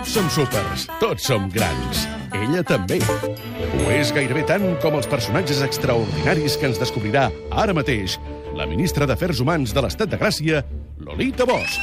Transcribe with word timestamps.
Tots 0.00 0.14
som 0.16 0.28
súpers, 0.32 0.86
tots 0.96 1.26
som 1.28 1.42
grans. 1.52 2.06
Ella 2.32 2.62
també. 2.64 2.96
Ho 3.04 3.90
és 3.92 4.08
gairebé 4.16 4.46
tant 4.48 4.62
com 4.80 4.94
els 4.96 5.04
personatges 5.12 5.60
extraordinaris 5.60 6.56
que 6.56 6.70
ens 6.70 6.80
descobrirà 6.80 7.26
ara 7.52 7.74
mateix 7.76 8.14
la 8.56 8.64
ministra 8.70 9.04
d'Afers 9.04 9.42
Humans 9.44 9.76
de 9.76 9.84
l'Estat 9.84 10.08
de 10.14 10.16
Gràcia, 10.22 10.62
Lolita 11.04 11.44
Bosch. 11.44 11.76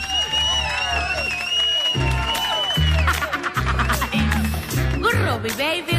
Gurrubi, 4.97 5.53
baby, 5.61 5.96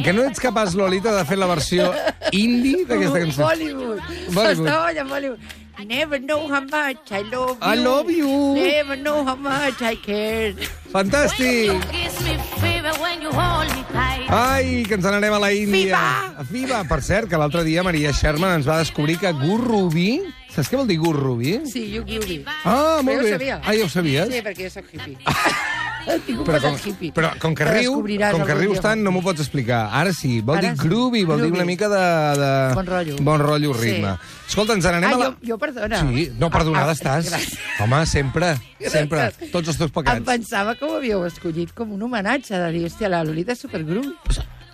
A 0.00 0.02
que 0.02 0.12
no 0.16 0.22
ets 0.24 0.40
capaç, 0.40 0.72
Lolita, 0.72 1.12
de 1.12 1.22
fer 1.28 1.36
la 1.36 1.44
versió 1.44 1.90
indie 2.32 2.86
d'aquesta 2.88 3.18
cançó? 3.20 3.42
Bollywood. 3.44 3.98
Bollywood. 4.32 4.68
Estava 4.70 5.04
Bollywood. 5.10 5.58
Never 5.84 6.18
know 6.18 6.46
how 6.48 6.60
much 6.60 7.12
I 7.12 7.20
love 7.28 7.58
you. 7.60 7.68
I 7.68 7.74
love 7.76 8.10
you. 8.10 8.54
Never 8.54 8.96
know 8.96 9.24
how 9.24 9.36
much 9.36 9.82
I 9.82 9.96
care. 9.96 10.54
Fantàstic! 10.92 11.68
You 11.68 11.80
kiss 11.92 12.16
me 12.24 12.38
fever 12.62 12.92
when 13.00 13.20
you 13.20 13.28
hold 13.32 13.68
me 13.76 13.84
tight. 13.92 14.24
Ai, 14.32 14.84
que 14.88 14.96
ens 14.96 15.04
n'anem 15.04 15.36
a 15.36 15.40
la 15.42 15.52
Índia. 15.52 16.00
Viva! 16.00 16.46
Viva! 16.50 16.80
Per 16.88 17.00
cert, 17.04 17.28
que 17.28 17.40
l'altre 17.40 17.64
dia 17.64 17.84
Maria 17.84 18.12
Sherman 18.16 18.56
ens 18.56 18.68
va 18.68 18.78
descobrir 18.80 19.18
que 19.20 19.34
Gurrubi... 19.36 20.22
Saps 20.50 20.72
què 20.72 20.80
vol 20.80 20.88
dir 20.88 20.96
Gurrubi? 20.98 21.58
Sí, 21.70 21.90
jo 21.92 22.06
groovy. 22.08 22.40
Ah, 22.64 23.04
molt 23.04 23.20
jo 23.20 23.20
ho 23.20 23.28
bé. 23.28 23.36
sabia. 23.36 23.60
Ah, 23.60 23.76
ja 23.76 23.84
ho 23.84 23.92
sabies? 23.92 24.32
Sí, 24.32 24.40
perquè 24.48 24.66
jo 24.66 24.74
soc 24.80 24.88
hippie. 24.96 25.20
Tinc 26.26 26.38
un 26.40 26.46
Però 26.46 26.60
com, 26.62 26.76
hippie. 26.84 27.10
però 27.12 27.30
com 27.38 27.54
que 27.54 27.64
riu, 27.68 27.94
com 28.32 28.44
que 28.46 28.54
rius 28.56 28.80
tant, 28.80 29.02
no 29.04 29.10
m'ho 29.12 29.20
pots 29.22 29.40
explicar. 29.44 29.90
Ara 29.92 30.12
sí, 30.16 30.40
vol 30.40 30.56
Ara 30.56 30.70
dir 30.72 30.80
sí. 30.80 30.88
groovy, 30.88 31.24
vol 31.28 31.42
dir 31.42 31.50
una 31.50 31.58
Groovy. 31.60 31.66
mica 31.66 31.88
de... 31.92 32.00
de... 32.40 32.74
Bon 32.74 32.86
rotllo. 32.86 33.16
Bon 33.20 33.38
rotllo, 33.38 33.74
Sí. 33.74 33.80
ritme. 33.90 34.14
Escolta, 34.48 34.72
ens 34.74 34.84
n'anem 34.84 35.10
Ah, 35.10 35.14
a 35.14 35.18
la... 35.18 35.24
jo, 35.26 35.36
jo 35.52 35.58
perdona. 35.58 36.00
Sí, 36.00 36.30
no, 36.38 36.50
perdonada 36.50 36.86
Ah, 36.86 36.90
ah, 36.90 36.98
estàs. 36.98 37.28
gràcies. 37.30 37.58
Home, 37.80 38.06
sempre, 38.06 38.54
sempre. 38.80 39.18
Gràcies. 39.28 39.50
Tots 39.52 39.68
els 39.68 39.76
teus 39.78 39.90
Em 39.90 39.94
pecats. 40.00 40.24
pensava 40.26 40.74
que 40.74 40.84
ho 40.84 40.96
havíeu 40.96 41.24
escollit 41.26 41.72
com 41.74 41.92
un 41.92 42.02
homenatge, 42.02 42.56
de 42.58 42.72
dir, 42.72 42.86
hòstia, 42.86 43.08
la 43.08 43.22
Lolita 43.24 43.52
és 43.52 43.58
supergroovy. 43.60 44.14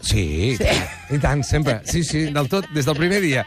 Sí, 0.00 0.56
Sí. 0.56 0.64
i 1.10 1.18
tant, 1.18 1.42
sempre. 1.42 1.80
Sí, 1.84 2.04
sí, 2.04 2.26
del 2.30 2.48
tot, 2.48 2.68
des 2.72 2.84
del 2.86 2.94
primer 2.96 3.20
dia. 3.20 3.44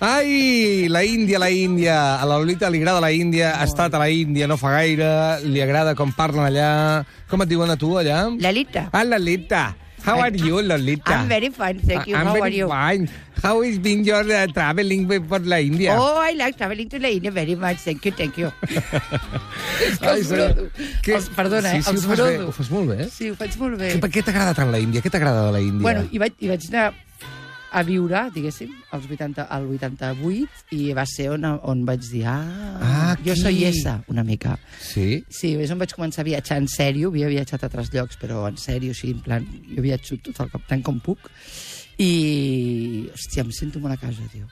Ai, 0.00 0.88
la 0.92 1.04
Índia, 1.04 1.38
la 1.38 1.50
Índia. 1.50 2.20
A 2.20 2.26
la 2.26 2.36
Lolita 2.36 2.68
li 2.68 2.78
agrada 2.82 3.00
la 3.00 3.12
Índia, 3.12 3.54
ha 3.60 3.64
estat 3.64 3.94
a 3.96 3.98
la 4.02 4.10
Índia 4.12 4.46
no 4.46 4.58
fa 4.60 4.74
gaire, 4.76 5.08
li 5.48 5.62
agrada 5.64 5.94
com 5.96 6.12
parlen 6.12 6.44
allà. 6.44 7.04
Com 7.30 7.40
et 7.42 7.48
diuen 7.48 7.70
a 7.72 7.78
tu, 7.80 7.94
allà? 7.96 8.26
Lolita. 8.36 8.90
Ah, 8.92 9.04
Lolita. 9.04 9.64
How 10.06 10.20
are 10.22 10.36
you, 10.38 10.60
Lolita? 10.62 11.16
I'm 11.16 11.26
very 11.28 11.48
fine, 11.50 11.80
thank 11.80 12.06
you. 12.06 12.14
I'm 12.14 12.28
How 12.28 12.34
very 12.36 12.44
are 12.44 12.56
you? 12.60 12.68
fine. 12.68 13.08
How 13.42 13.62
is 13.62 13.78
been 13.80 14.04
your 14.04 14.22
uh, 14.22 14.46
traveling 14.52 15.08
for 15.26 15.40
la 15.40 15.58
India? 15.58 15.96
Oh, 15.98 16.20
I 16.20 16.32
like 16.38 16.56
traveling 16.56 16.88
to 16.90 17.00
la 17.00 17.08
India 17.08 17.30
very 17.32 17.56
much. 17.56 17.78
Thank 17.78 18.04
you, 18.04 18.12
thank 18.12 18.36
you. 18.38 18.52
Ai, 20.00 20.20
els 20.20 20.28
brodo. 20.30 20.68
Que- 21.02 21.16
Els, 21.16 21.26
perdona, 21.34 21.72
sí, 21.72 21.78
eh? 21.78 21.82
sí, 21.82 21.90
els 21.96 22.04
ho 22.04 22.12
fas 22.12 22.22
bé, 22.22 22.38
ho 22.44 22.52
fas 22.54 22.70
molt 22.70 22.92
bé. 22.92 23.08
Sí, 23.10 23.30
ho 23.32 23.34
faig 23.40 23.56
molt 23.58 23.80
bé. 23.80 23.90
Que, 23.96 23.98
per 24.04 24.12
què 24.14 24.22
t'agrada 24.28 24.54
tant 24.54 24.70
la 24.70 24.78
Índia? 24.78 25.02
Què 25.02 25.10
t'agrada 25.10 25.48
de 25.48 25.56
la 25.56 25.64
Índia? 25.64 25.82
Bueno, 25.88 26.06
hi 26.12 26.22
vaig, 26.22 26.36
hi 26.38 26.52
vaig 26.52 26.68
anar 26.70 26.86
a 27.76 27.82
viure, 27.84 28.22
diguéssim, 28.32 28.70
als 28.96 29.04
80, 29.10 29.44
al 29.52 29.66
88, 29.68 30.64
i 30.72 30.92
va 30.96 31.04
ser 31.08 31.28
on, 31.34 31.44
on 31.44 31.84
vaig 31.88 32.06
dir, 32.08 32.24
ah, 32.32 32.42
Ah, 32.86 33.16
jo 33.24 33.36
soy 33.36 33.64
esa, 33.68 33.98
una 34.08 34.24
mica. 34.24 34.56
Sí? 34.80 35.22
Sí, 35.28 35.52
és 35.60 35.70
on 35.70 35.78
vaig 35.82 35.92
començar 35.94 36.24
a 36.24 36.28
viatjar 36.30 36.56
en 36.62 36.66
sèrio, 36.72 37.12
havia 37.12 37.28
viatjat 37.30 37.62
a 37.62 37.68
altres 37.68 37.92
llocs, 37.94 38.18
però 38.20 38.46
en 38.48 38.56
sèrio, 38.60 38.96
sí, 38.96 39.12
en 39.14 39.20
plan, 39.24 39.46
jo 39.68 39.84
viatjo 39.84 40.18
tot 40.24 40.40
el 40.46 40.50
cop, 40.54 40.64
tant 40.70 40.82
com 40.86 40.98
puc, 41.04 41.28
i, 41.96 43.06
hòstia, 43.14 43.44
em 43.46 43.52
sento 43.56 43.80
molt 43.80 43.94
a 43.94 44.00
casa, 44.00 44.24
tio. 44.32 44.44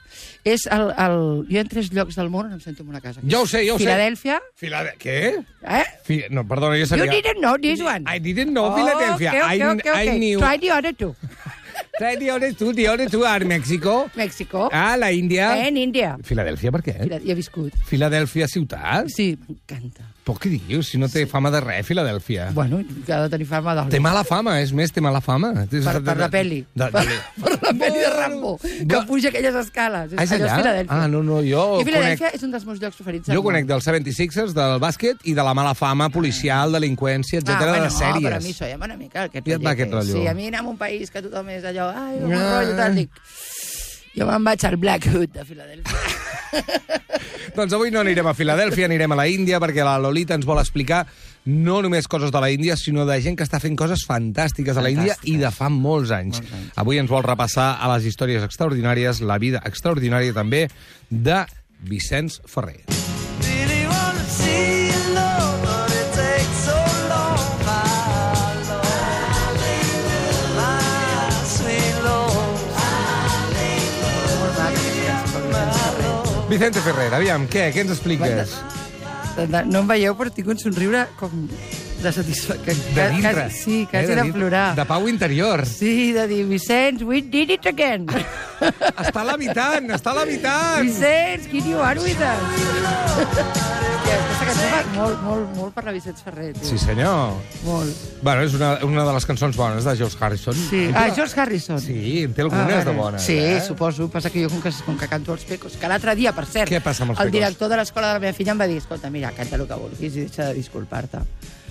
És 0.47 0.63
el, 0.73 0.87
el... 0.97 1.17
Jo 1.51 1.59
en 1.61 1.67
tres 1.69 1.91
llocs 1.93 2.17
del 2.17 2.31
món 2.33 2.47
on 2.47 2.55
em 2.55 2.61
sento 2.63 2.85
molt 2.87 2.97
a 2.97 3.03
casa. 3.03 3.21
Jo 3.21 3.43
ho 3.43 3.49
sé, 3.49 3.61
jo 3.67 3.75
ho 3.75 3.77
sé. 3.77 3.85
Filadèlfia, 3.85 4.39
Filade... 4.57 4.95
Què? 5.01 5.19
eh? 5.61 5.83
Fi... 6.07 6.23
No, 6.33 6.45
perdona, 6.49 6.79
jo 6.79 6.87
You 6.87 6.89
sabia... 6.93 7.11
didn't 7.13 7.41
know 7.43 7.53
this 7.61 7.83
one. 7.85 8.05
I 8.09 8.17
didn't 8.17 8.53
know 8.55 8.71
Oh, 8.71 8.75
Philadelphia. 8.79 9.29
Okay, 9.35 9.43
okay, 9.43 9.61
I, 9.61 9.69
okay, 9.75 9.91
okay. 9.91 10.15
I 10.15 10.17
knew... 10.17 10.39
Try 10.41 10.57
the 10.57 10.71
other 10.73 10.93
two. 10.93 11.13
Other 11.99 12.53
two, 12.53 12.73
the 12.73 12.87
other 12.87 13.09
two 13.09 13.23
are 13.23 13.45
Mexico. 13.45 14.09
Mexico. 14.15 14.69
Ah, 14.71 14.97
la 14.97 15.11
Índia. 15.11 15.65
En 15.67 15.77
Índia. 15.77 16.17
Filadèlfia, 16.23 16.71
per 16.71 16.81
què? 16.83 16.97
Mira, 17.05 17.21
hi 17.23 17.31
he 17.31 17.35
viscut. 17.37 17.73
Filadèlfia 17.87 18.49
ciutat? 18.51 19.07
Sí, 19.13 19.37
m'encanta. 19.47 20.11
Però 20.25 20.39
què 20.41 20.49
dius? 20.49 20.87
Si 20.89 20.97
no 20.97 21.05
té 21.07 21.27
fama 21.29 21.51
de 21.53 21.59
res, 21.61 21.85
Filadèlfia. 21.85 22.47
Bueno, 22.57 22.79
que 23.05 23.13
ha 23.13 23.19
de 23.21 23.29
tenir 23.29 23.45
fama 23.45 23.75
d'oli. 23.77 23.91
Té 23.93 23.99
mala 24.01 24.23
fama, 24.25 24.55
és 24.59 24.71
més, 24.73 24.89
té 24.91 24.99
mala 24.99 25.21
fama. 25.21 25.51
Per, 25.69 25.93
per 26.01 26.15
la 26.17 26.29
peli. 26.33 26.63
De, 26.73 26.87
Per, 26.95 27.03
de, 27.05 27.17
per 27.43 27.51
la 27.61 27.73
peli 27.77 27.99
de 28.01 28.09
Rambo, 28.09 28.55
que 28.57 28.85
Va- 28.89 29.03
puja 29.05 29.29
aquelles 29.29 29.53
escales. 29.61 30.15
Ah, 30.17 30.23
és 30.25 30.31
Allò 30.33 30.47
allà? 30.49 30.55
Filadèlfia. 30.63 30.97
Ah, 30.97 31.07
no, 31.07 31.21
no, 31.23 31.43
jo 31.45 31.79
I 31.79 31.85
Filadèlfia 31.85 32.31
conec... 32.31 32.39
és 32.39 32.43
un 32.47 32.55
dels 32.57 32.65
meus 32.65 32.81
llocs 32.81 32.97
preferits. 32.97 33.29
Jo 33.29 33.37
del 33.37 33.45
conec 33.45 33.69
dels 33.69 33.85
76ers, 33.87 34.55
del 34.57 34.79
bàsquet 34.81 35.21
i 35.29 35.35
de 35.37 35.45
la 35.45 35.53
mala 35.53 35.75
fama 35.77 36.09
policial, 36.09 36.73
delinqüència, 36.73 37.43
etc 37.43 37.53
ah, 37.53 37.61
bueno, 37.69 37.85
de 37.85 37.93
sèries. 37.93 38.25
però 38.25 38.41
a 38.41 38.43
mi 38.47 38.55
això 38.57 38.71
ja 38.73 38.79
m'ha 38.81 38.89
una 38.89 38.97
mica 38.97 39.27
aquest 39.29 39.45
Ja 39.47 39.59
et 39.59 39.63
va 39.69 39.75
aquest 39.77 39.93
rotllo. 39.93 40.17
Sí, 40.17 40.25
a 40.27 40.33
mi 40.33 40.49
anar 40.49 40.65
a 40.65 40.69
un 40.73 40.77
país 40.81 41.13
que 41.13 41.21
tothom 41.21 41.53
és 41.53 41.69
allò, 41.69 41.84
ai, 41.91 42.17
un 42.23 42.33
Ah. 42.33 42.59
rotllo 42.61 42.75
tal, 42.79 42.95
dic... 42.95 43.09
Jo 44.15 44.23
me'n 44.29 44.45
vaig 44.47 44.63
al 44.63 44.77
Black 44.79 45.09
Hood 45.11 45.33
de 45.35 45.43
Filadèlfia. 45.43 45.97
Doncs 47.55 47.73
avui 47.75 47.91
no 47.91 47.99
anirem 47.99 48.27
a 48.27 48.33
Filadèlfia, 48.35 48.87
anirem 48.87 49.11
a 49.11 49.17
la 49.19 49.25
Índia, 49.27 49.59
perquè 49.59 49.83
la 49.83 49.97
Lolita 49.99 50.35
ens 50.39 50.45
vol 50.47 50.59
explicar 50.61 51.01
no 51.45 51.81
només 51.83 52.07
coses 52.07 52.31
de 52.31 52.39
la 52.41 52.49
Índia, 52.51 52.77
sinó 52.79 53.03
de 53.05 53.19
gent 53.21 53.35
que 53.35 53.43
està 53.43 53.59
fent 53.59 53.75
coses 53.75 54.05
fantàstiques 54.07 54.77
a 54.79 54.81
la 54.85 54.89
Índia 54.93 55.17
i 55.27 55.35
de 55.37 55.51
fa 55.51 55.67
molts 55.69 56.11
anys. 56.15 56.39
Molts 56.39 56.55
anys. 56.61 56.71
Avui 56.79 56.99
ens 57.03 57.11
vol 57.11 57.23
repassar 57.27 57.73
a 57.79 57.91
les 57.95 58.07
històries 58.07 58.43
extraordinàries, 58.47 59.19
la 59.21 59.37
vida 59.37 59.61
extraordinària 59.67 60.33
també, 60.33 60.69
de 61.11 61.43
Vicenç 61.83 62.39
Ferrer. 62.47 62.81
Vicente 76.49 76.79
Ferrer, 76.85 77.09
aviam, 77.17 77.47
què? 77.49 77.71
Què 77.73 77.81
ens 77.85 77.95
expliques? 77.95 78.53
No 79.67 79.81
em 79.81 79.89
veieu, 79.89 80.13
però 80.15 80.31
tinc 80.31 80.47
un 80.53 80.59
somriure 80.61 81.01
com 81.19 81.47
de 82.05 82.11
satisfacció. 82.13 82.75
De 82.95 83.07
dintre. 83.15 83.49
Sí, 83.51 83.87
quasi 83.89 84.11
eh, 84.11 84.15
de, 84.15 84.21
dintre. 84.21 84.39
plorar. 84.39 84.65
De 84.77 84.85
pau 84.85 85.07
interior. 85.09 85.65
Sí, 85.65 86.13
de 86.13 86.27
dir, 86.31 86.43
Vicenç, 86.45 87.01
we 87.03 87.21
did 87.21 87.55
it 87.57 87.65
again. 87.65 88.05
Està 88.61 89.25
levitant, 89.27 89.89
està 89.97 90.13
levitant! 90.15 90.85
Vicenç, 90.85 91.49
quin 91.51 91.71
you 91.73 91.81
are 91.81 91.99
with 91.99 92.21
us? 92.21 93.73
Aquesta 94.45 94.67
cançó 94.69 94.99
molt, 94.99 95.21
molt, 95.25 95.47
molt 95.57 95.73
per 95.75 95.83
la 95.87 95.93
Vicenç 95.95 96.19
Ferrer, 96.23 96.51
tio. 96.53 96.67
Sí, 96.69 96.77
senyor. 96.77 97.33
Molt. 97.65 98.03
Bueno, 98.21 98.43
és 98.45 98.53
una, 98.53 98.73
una 98.85 99.05
de 99.07 99.15
les 99.17 99.25
cançons 99.25 99.57
bones 99.57 99.83
de 99.87 99.95
George 99.97 100.17
Harrison. 100.21 100.53
Sí. 100.69 100.83
Ah, 100.93 101.07
George 101.15 101.39
Harrison. 101.41 101.81
Sí, 101.81 102.23
en 102.23 102.33
té 102.37 102.45
algunes 102.45 102.75
Ah, 102.75 102.83
de 102.85 102.93
bones. 102.95 103.25
Sí, 103.25 103.37
eh? 103.37 103.59
suposo. 103.65 104.07
Passa 104.13 104.29
que 104.29 104.43
jo, 104.45 104.49
com 104.53 104.61
que, 104.61 104.71
com 104.85 104.97
que 105.01 105.09
canto 105.09 105.33
els 105.33 105.43
pecos, 105.49 105.75
que 105.81 105.89
l'altre 105.89 106.15
dia, 106.15 106.31
per 106.37 106.45
cert, 106.45 106.69
Què 106.71 106.81
passa 106.81 107.03
amb 107.03 107.15
els 107.15 107.19
el 107.19 107.31
pecos? 107.31 107.39
director 107.39 107.69
de 107.73 107.81
l'escola 107.81 108.07
de 108.13 108.13
la 108.19 108.23
meva 108.27 108.33
filla 108.37 108.53
em 108.53 108.61
va 108.61 108.67
dir, 108.69 108.77
escolta, 108.83 109.09
mira, 109.09 109.33
canta 109.35 109.57
el 109.57 109.67
que 109.67 109.81
vulguis 109.81 110.13
i 110.15 110.27
deixa 110.27 110.49
de 110.51 110.53
disculpar-te. 110.61 111.25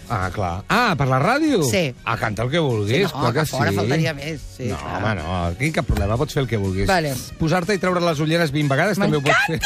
Ah, 0.06 0.28
clar. 0.28 0.58
Ah, 0.68 0.92
per 1.00 1.06
la 1.08 1.16
ràdio? 1.16 1.62
Sí. 1.64 1.86
Ah, 2.04 2.18
canta 2.20 2.42
el 2.44 2.50
que 2.52 2.58
vulguis, 2.60 3.06
Sí, 3.08 3.14
no, 3.14 3.20
clar 3.22 3.32
que, 3.32 3.40
que 3.40 3.46
fora 3.46 3.70
sí. 3.70 3.76
faltaria 3.78 4.12
més, 4.12 4.42
sí, 4.58 4.66
no, 4.68 4.76
clar. 4.76 4.98
home, 4.98 5.14
no, 5.22 5.36
aquí 5.46 5.70
cap 5.72 5.86
problema, 5.88 6.18
pots 6.20 6.34
fer 6.36 6.42
el 6.42 6.48
que 6.50 6.58
vulguis. 6.60 6.86
Vale. 6.90 7.14
Posar-te 7.38 7.72
i 7.72 7.78
treure 7.80 8.02
les 8.04 8.20
ulleres 8.20 8.52
20 8.52 8.68
vegades 8.68 8.98
també 9.00 9.16
ho 9.16 9.22
pots 9.24 9.46
fer. 9.48 9.60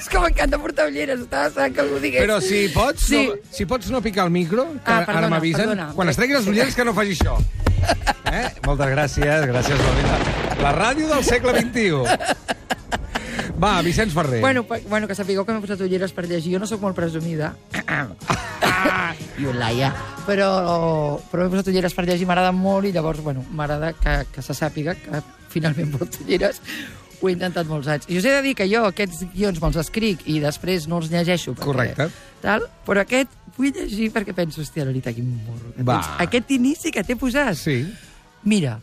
És 0.00 0.08
que 0.08 0.18
m'encanta 0.18 0.56
portar 0.58 0.86
ulleres, 0.88 1.20
estava 1.20 1.48
esperant 1.50 1.74
que 1.76 1.82
algú 1.84 1.98
digués. 2.00 2.22
Però 2.24 2.40
si 2.40 2.68
pots, 2.72 3.04
Sí. 3.06 3.26
no, 3.28 3.34
si 3.52 3.66
pots 3.66 3.90
no 3.92 4.00
picar 4.00 4.24
el 4.24 4.30
micro, 4.32 4.64
que 4.72 4.80
Ah, 4.90 4.96
ara 4.98 5.06
perdona, 5.06 5.28
m'avisen, 5.28 5.60
perdona. 5.68 5.92
quan 5.94 6.08
es 6.08 6.16
tregui 6.16 6.32
les 6.34 6.46
ulleres 6.46 6.74
que 6.74 6.84
no 6.84 6.94
faci 6.94 7.12
això. 7.18 7.36
Eh? 8.30 8.48
Moltes 8.64 8.86
gràcies, 8.86 9.44
gràcies, 9.48 9.78
Lolita. 9.80 10.18
La 10.62 10.70
ràdio 10.72 11.08
del 11.08 11.24
segle 11.24 11.50
XXI. 11.60 12.04
Va, 13.60 13.82
Vicenç 13.82 14.12
Ferrer. 14.14 14.40
Bueno, 14.40 14.62
pa- 14.64 14.78
bueno, 14.88 15.08
que 15.08 15.14
sapigueu 15.16 15.44
que 15.44 15.52
m'he 15.52 15.60
posat 15.60 15.80
ulleres 15.80 16.12
per 16.12 16.26
llegir. 16.28 16.52
Jo 16.54 16.60
no 16.60 16.66
sóc 16.66 16.80
molt 16.80 16.94
presumida. 16.96 17.56
you 19.38 19.52
liar. 19.52 19.92
Però, 20.26 21.18
però 21.30 21.42
m'he 21.44 21.50
posat 21.56 21.68
ulleres 21.72 21.92
per 21.96 22.06
llegir, 22.06 22.26
m'agrada 22.28 22.52
molt, 22.52 22.86
i 22.86 22.92
llavors, 22.92 23.20
bueno, 23.20 23.44
m'agrada 23.50 23.92
que, 23.98 24.14
que 24.32 24.42
se 24.42 24.54
sàpiga 24.54 24.94
que 24.94 25.20
finalment 25.50 25.90
porto 25.98 26.22
ulleres. 26.24 26.60
Ho 27.20 27.28
he 27.28 27.32
intentat 27.36 27.66
molts 27.68 27.88
anys. 27.92 28.06
I 28.08 28.16
us 28.18 28.24
he 28.24 28.32
de 28.32 28.42
dir 28.42 28.54
que 28.56 28.64
jo 28.70 28.84
aquests 28.88 29.26
guions 29.34 29.60
me'ls 29.60 29.76
escric 29.82 30.22
i 30.26 30.38
després 30.40 30.86
no 30.88 30.98
els 31.02 31.10
llegeixo. 31.12 31.52
Perquè, 31.54 31.64
Correcte. 31.66 32.06
Tal, 32.40 32.64
però 32.86 33.02
aquest 33.04 33.28
vull 33.58 33.72
llegir 33.76 34.08
perquè 34.14 34.32
penso, 34.34 34.62
hòstia, 34.62 34.86
Lolita, 34.88 35.12
quin 35.12 35.26
morro. 35.44 35.74
que 35.76 35.82
Va. 35.84 35.98
tens. 36.00 36.14
Aquest 36.28 36.50
inici 36.56 36.90
que 36.90 37.04
t'he 37.04 37.16
posat. 37.20 37.54
Sí. 37.60 37.82
Mira, 38.44 38.78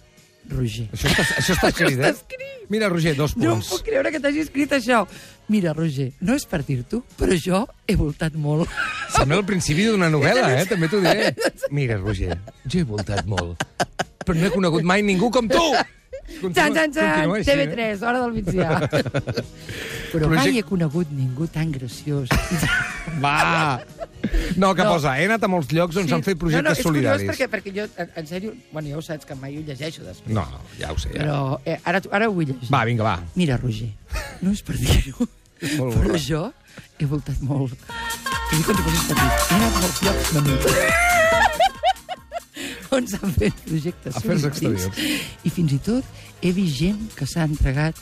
Roger. 0.50 0.86
Això 0.94 1.10
està, 1.10 1.24
això 1.42 1.56
està 1.58 1.68
escrit, 1.74 1.98
eh? 1.98 2.04
està 2.04 2.14
escrit. 2.14 2.44
Mira, 2.70 2.90
Roger, 2.92 3.16
dos 3.16 3.34
No 3.38 3.44
em 3.44 3.50
punts. 3.58 3.70
puc 3.72 3.82
creure 3.88 4.12
que 4.12 4.20
t'hagi 4.20 4.42
escrit 4.46 4.72
això. 4.76 5.02
Mira, 5.50 5.74
Roger, 5.74 6.12
no 6.22 6.36
és 6.36 6.46
per 6.46 6.62
dir-t'ho, 6.68 7.02
però 7.18 7.36
jo 7.40 7.64
he 7.88 7.96
voltat 7.96 8.36
molt. 8.36 8.70
Sembla 9.18 9.38
el 9.42 9.46
principi 9.48 9.86
d'una 9.88 10.10
novel·la, 10.14 10.52
eh? 10.62 10.66
També 10.70 10.88
t'ho 10.92 11.00
diré. 11.02 11.34
Mira, 11.72 11.98
Roger, 11.98 12.38
jo 12.68 12.80
he 12.80 12.84
voltat 12.86 13.26
molt, 13.26 13.64
però 14.28 14.36
no 14.38 14.46
he 14.46 14.52
conegut 14.54 14.84
mai 14.84 15.02
ningú 15.02 15.32
com 15.32 15.48
tu. 15.50 15.64
Continua- 16.28 16.54
Tan, 16.54 16.74
tan, 16.76 16.92
tan, 16.92 17.12
continua 17.14 17.38
així, 17.38 17.50
eh? 17.50 17.56
TV3, 17.56 18.02
hora 18.04 18.20
del 18.22 18.34
migdia. 18.36 18.70
Però 20.12 20.28
Project- 20.28 20.36
mai 20.36 20.58
he 20.60 20.64
conegut 20.64 21.10
ningú 21.12 21.48
tan 21.52 21.72
graciós. 21.72 22.30
Va! 23.24 23.80
No, 24.58 24.74
que 24.76 24.84
No. 24.84 24.92
posa, 24.98 25.14
he 25.22 25.26
anat 25.26 25.44
a 25.44 25.48
molts 25.48 25.72
llocs 25.72 25.96
on 26.02 26.08
s'han 26.10 26.24
fet 26.26 26.36
no, 26.36 26.40
no, 26.40 26.44
projectes 26.50 26.78
és 26.80 26.84
solidaris. 26.84 27.30
perquè, 27.30 27.48
perquè 27.52 27.74
jo, 27.76 27.86
en, 28.04 28.28
sèrio, 28.28 28.54
bueno, 28.74 28.90
ja 28.90 28.98
ho 28.98 29.02
saps, 29.06 29.26
que 29.26 29.36
mai 29.40 29.56
ho 29.58 29.62
llegeixo 29.66 30.04
després. 30.04 30.34
No, 30.34 30.44
ja 30.80 30.92
ho 30.92 30.98
sé. 31.00 31.10
Ja. 31.14 31.22
Però 31.22 31.38
eh, 31.66 31.78
ara, 31.86 32.02
ara 32.12 32.28
ho 32.30 32.34
vull 32.36 32.48
llegir. 32.50 32.70
Va, 32.74 32.84
vinga, 32.90 33.04
va. 33.08 33.16
Mira, 33.36 33.58
Roger, 33.62 33.90
no 34.42 34.52
és 34.52 34.62
per 34.68 34.76
dir-ho, 34.78 35.28
però 35.62 35.92
bona. 35.94 36.18
jo 36.20 36.48
he 37.00 37.06
voltat 37.06 37.40
molt. 37.42 37.78
T'ho 37.78 38.58
dic 38.58 38.66
com 38.66 38.76
si 38.76 38.84
fossis 38.90 39.08
petit. 39.14 39.48
He 39.52 39.62
anat 39.62 39.72
a 39.72 39.86
molts 39.86 40.02
llocs 40.04 40.34
menuts. 40.34 41.17
On 42.92 43.08
s'han 43.08 43.34
fet 43.36 43.54
projectes 43.68 44.16
Afers 44.20 44.46
exteriors. 44.50 44.88
I 45.44 45.50
fins 45.54 45.74
i 45.74 45.80
tot 45.84 46.04
he 46.42 46.52
vist 46.56 46.78
gent 46.80 47.10
que 47.18 47.26
s'ha 47.30 47.44
entregat 47.48 47.96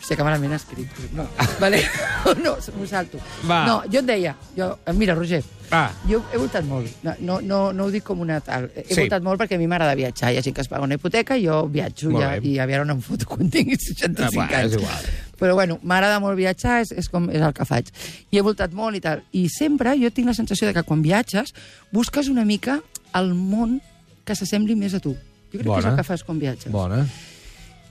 Hòstia, 0.00 0.16
que 0.16 0.24
malament 0.24 0.54
escrit. 0.56 0.88
No, 1.12 1.26
vale. 1.60 1.82
no 2.42 2.54
m'ho 2.56 2.86
salto. 2.88 3.18
Va. 3.44 3.58
No, 3.68 3.74
jo 3.92 4.00
et 4.00 4.06
deia, 4.08 4.30
jo, 4.56 4.70
eh, 4.88 4.94
mira, 4.96 5.12
Roger, 5.14 5.42
Va. 5.68 5.90
jo 6.08 6.22
he 6.32 6.38
voltat 6.40 6.64
molt. 6.64 6.88
No, 7.04 7.12
no, 7.20 7.36
no, 7.44 7.58
no 7.76 7.84
ho 7.84 7.90
dic 7.92 8.02
com 8.08 8.22
una 8.24 8.38
tal. 8.40 8.70
He 8.74 8.86
Sí. 8.88 8.96
voltat 9.02 9.20
molt 9.22 9.42
perquè 9.42 9.58
a 9.58 9.60
mi 9.60 9.66
m'agrada 9.68 9.92
viatjar. 9.98 10.30
Hi 10.32 10.38
ha 10.40 10.42
gent 10.46 10.56
que 10.56 10.62
es 10.64 10.68
paga 10.72 10.86
una 10.88 10.96
hipoteca, 10.96 11.36
jo 11.36 11.66
viatjo 11.68 12.14
ja, 12.16 12.32
i 12.40 12.54
a 12.58 12.64
veure 12.64 12.86
on 12.88 12.94
em 12.96 13.02
foto 13.04 13.28
quan 13.28 13.50
tingui 13.52 13.76
65 13.76 14.40
Ah, 14.40 14.46
va, 14.48 14.62
és 14.62 14.64
anys. 14.72 14.78
igual. 14.80 15.04
Però 15.38 15.52
bueno, 15.60 15.78
m'agrada 15.82 16.16
molt 16.18 16.40
viatjar, 16.40 16.80
és, 16.80 16.92
és, 16.96 17.10
com, 17.12 17.28
és 17.28 17.44
el 17.44 17.52
que 17.52 17.68
faig. 17.68 17.92
I 18.32 18.38
he 18.40 18.46
voltat 18.48 18.72
molt 18.72 18.96
i 18.96 19.04
tal. 19.04 19.20
I 19.36 19.50
sempre 19.52 19.92
jo 20.00 20.08
tinc 20.10 20.32
la 20.32 20.34
sensació 20.34 20.66
de 20.66 20.72
que 20.80 20.82
quan 20.82 21.02
viatges 21.04 21.52
busques 21.92 22.32
una 22.32 22.46
mica 22.48 22.80
el 23.12 23.34
món 23.34 23.82
que 24.24 24.36
s'assembli 24.38 24.76
més 24.78 24.94
a 24.94 25.00
tu. 25.02 25.14
Jo 25.50 25.58
crec 25.58 25.66
que 25.66 25.66
és 25.66 25.74
Bona. 25.74 25.92
el 25.92 26.00
que 26.00 26.06
fas 26.06 26.24
quan 26.24 26.38
viatges. 26.38 26.72
Bona. 26.72 27.04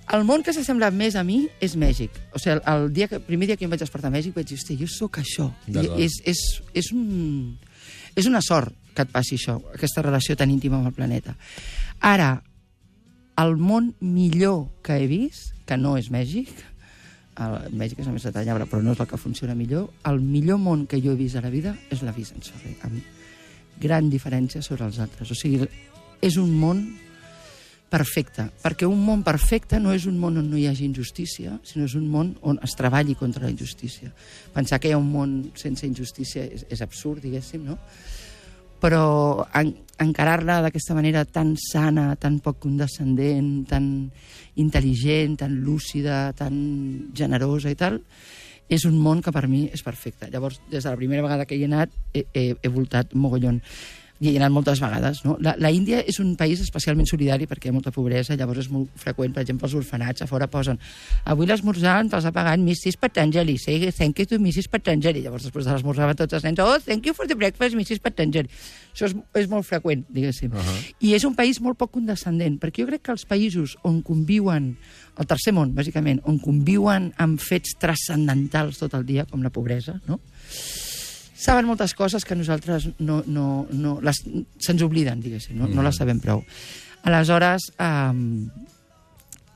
El 0.10 0.24
món 0.26 0.42
que 0.42 0.54
s'assembla 0.56 0.90
més 0.90 1.14
a 1.20 1.24
mi 1.26 1.44
és 1.62 1.76
Mèxic. 1.78 2.16
O 2.34 2.40
sigui, 2.42 2.56
el, 2.56 2.62
el, 2.72 2.88
dia 2.94 3.08
que, 3.08 3.20
el 3.20 3.26
primer 3.28 3.50
dia 3.52 3.58
que 3.60 3.68
em 3.68 3.74
vaig 3.74 3.84
despertar 3.84 4.10
a 4.10 4.16
Mèxic 4.16 4.34
vaig 4.34 4.48
dir, 4.50 4.58
hòstia, 4.58 4.80
jo 4.80 4.88
sóc 4.90 5.20
això. 5.22 5.50
I 5.70 5.86
és, 6.08 6.16
és, 6.26 6.42
és, 6.74 6.90
un, 6.96 7.60
és 8.18 8.30
una 8.30 8.42
sort 8.42 8.74
que 8.96 9.06
et 9.06 9.12
passi 9.14 9.38
això, 9.38 9.60
aquesta 9.76 10.02
relació 10.02 10.36
tan 10.40 10.50
íntima 10.50 10.80
amb 10.80 10.90
el 10.90 10.96
planeta. 10.98 11.36
Ara, 12.02 12.32
el 13.40 13.56
món 13.62 13.94
millor 14.02 14.66
que 14.84 14.98
he 14.98 15.06
vist, 15.08 15.54
que 15.70 15.78
no 15.78 15.94
és 16.00 16.10
Mèxic, 16.12 16.50
el 17.40 17.78
Mèxic 17.78 18.02
és 18.04 18.10
a 18.10 18.16
més 18.16 18.26
detallable, 18.28 18.66
però 18.68 18.82
no 18.84 18.98
és 18.98 19.00
el 19.00 19.08
que 19.08 19.22
funciona 19.22 19.56
millor, 19.56 19.92
el 20.10 20.20
millor 20.20 20.60
món 20.60 20.88
que 20.90 21.00
jo 21.04 21.14
he 21.14 21.20
vist 21.20 21.38
a 21.40 21.46
la 21.46 21.54
vida 21.54 21.76
és 21.94 22.02
la 22.04 22.16
Vicenç 22.16 22.50
Ferrer, 22.52 22.76
amb 22.88 23.80
gran 23.80 24.10
diferència 24.12 24.62
sobre 24.66 24.90
els 24.90 25.00
altres. 25.00 25.32
O 25.32 25.38
sigui, 25.38 25.70
és 26.22 26.38
un 26.38 26.52
món 26.60 26.84
perfecte, 27.90 28.46
perquè 28.62 28.86
un 28.86 29.02
món 29.02 29.24
perfecte 29.26 29.80
no 29.82 29.92
és 29.96 30.06
un 30.06 30.20
món 30.22 30.38
on 30.38 30.50
no 30.52 30.58
hi 30.60 30.68
hagi 30.70 30.86
injustícia, 30.86 31.58
sinó 31.66 31.88
és 31.90 31.96
un 31.98 32.06
món 32.08 32.36
on 32.46 32.60
es 32.64 32.76
treballi 32.78 33.16
contra 33.18 33.44
la 33.44 33.52
injustícia. 33.52 34.12
Pensar 34.54 34.80
que 34.80 34.92
hi 34.92 34.94
ha 34.94 35.02
un 35.02 35.10
món 35.10 35.38
sense 35.58 35.88
injustícia 35.90 36.46
és, 36.46 36.68
és 36.70 36.84
absurd, 36.86 37.24
diguéssim, 37.26 37.66
no? 37.66 37.80
Però 38.80 39.48
en, 39.58 39.74
encarar-la 40.00 40.62
d'aquesta 40.64 40.96
manera 40.96 41.26
tan 41.26 41.56
sana, 41.60 42.14
tan 42.16 42.38
poc 42.46 42.62
condescendent, 42.64 43.66
tan 43.68 43.90
intel·ligent, 44.62 45.40
tan 45.42 45.58
lúcida, 45.66 46.30
tan 46.38 47.10
generosa 47.18 47.74
i 47.74 47.80
tal, 47.80 48.00
és 48.70 48.86
un 48.86 49.00
món 49.02 49.24
que 49.26 49.34
per 49.34 49.48
mi 49.50 49.66
és 49.74 49.82
perfecte. 49.84 50.30
Llavors, 50.30 50.62
des 50.70 50.86
de 50.86 50.90
la 50.90 51.00
primera 51.00 51.26
vegada 51.26 51.48
que 51.50 51.58
hi 51.58 51.66
he 51.66 51.72
anat, 51.72 51.92
he, 52.14 52.28
he, 52.38 52.46
he 52.62 52.72
voltat 52.72 53.18
mogollon. 53.18 53.60
Hi 54.20 54.34
he 54.34 54.40
anat 54.40 54.52
moltes 54.52 54.82
vegades. 54.84 55.22
No? 55.24 55.38
La, 55.40 55.54
la 55.64 55.70
Índia 55.72 56.02
és 56.04 56.18
un 56.20 56.34
país 56.36 56.60
especialment 56.60 57.08
solidari 57.08 57.46
perquè 57.48 57.70
hi 57.70 57.72
ha 57.72 57.76
molta 57.76 57.94
pobresa, 57.96 58.36
llavors 58.36 58.66
és 58.66 58.72
molt 58.72 58.92
freqüent, 59.00 59.32
per 59.32 59.46
exemple, 59.46 59.70
els 59.70 59.76
orfenats 59.80 60.26
a 60.26 60.28
fora 60.28 60.50
posen 60.52 60.80
avui 61.32 61.48
l'esmorzar 61.48 61.96
ens 62.04 62.16
els 62.18 62.28
ha 62.28 62.34
pagat 62.36 62.60
Mrs. 62.60 63.00
Patanjali, 63.00 63.56
say 63.58 63.80
thank 63.96 64.20
you 64.20 64.28
to 64.28 64.40
Mrs. 64.42 64.68
Patanjali. 64.68 65.24
Llavors, 65.24 65.46
després 65.48 65.70
de 65.70 65.72
l'esmorzar 65.72 66.10
tots 66.20 66.36
els 66.36 66.44
nens, 66.44 66.60
oh, 66.60 66.76
thank 66.84 67.08
you 67.08 67.16
for 67.16 67.32
the 67.32 67.38
breakfast, 67.40 67.78
Mrs. 67.80 68.04
Patanjali. 68.04 68.52
Això 68.92 69.08
és, 69.08 69.16
és 69.40 69.48
molt 69.48 69.68
freqüent, 69.70 70.04
diguéssim. 70.12 70.52
Uh 70.52 70.60
-huh. 70.60 70.94
I 71.00 71.14
és 71.16 71.24
un 71.24 71.36
país 71.36 71.62
molt 71.62 71.78
poc 71.78 71.92
condescendent, 71.92 72.60
perquè 72.60 72.84
jo 72.84 72.88
crec 72.88 73.02
que 73.02 73.12
els 73.12 73.26
països 73.26 73.78
on 73.84 74.02
conviuen, 74.02 74.76
el 75.18 75.26
tercer 75.26 75.54
món, 75.54 75.74
bàsicament, 75.74 76.20
on 76.26 76.40
conviuen 76.40 77.14
amb 77.18 77.40
fets 77.40 77.78
transcendentals 77.80 78.78
tot 78.78 78.94
el 78.94 79.06
dia, 79.06 79.26
com 79.26 79.42
la 79.42 79.50
pobresa, 79.50 80.02
no? 80.08 80.20
Saben 81.40 81.70
moltes 81.70 81.96
coses 81.96 82.26
que 82.28 82.36
nosaltres 82.36 82.90
no, 83.00 83.22
no, 83.26 83.66
no 83.72 83.96
les, 84.04 84.20
se'ns 84.60 84.84
obliden, 84.84 85.22
diguéssim, 85.24 85.56
no, 85.56 85.70
no 85.72 85.86
les 85.86 85.96
sabem 85.96 86.20
prou. 86.20 86.44
Aleshores, 87.08 87.70
um, 87.80 88.50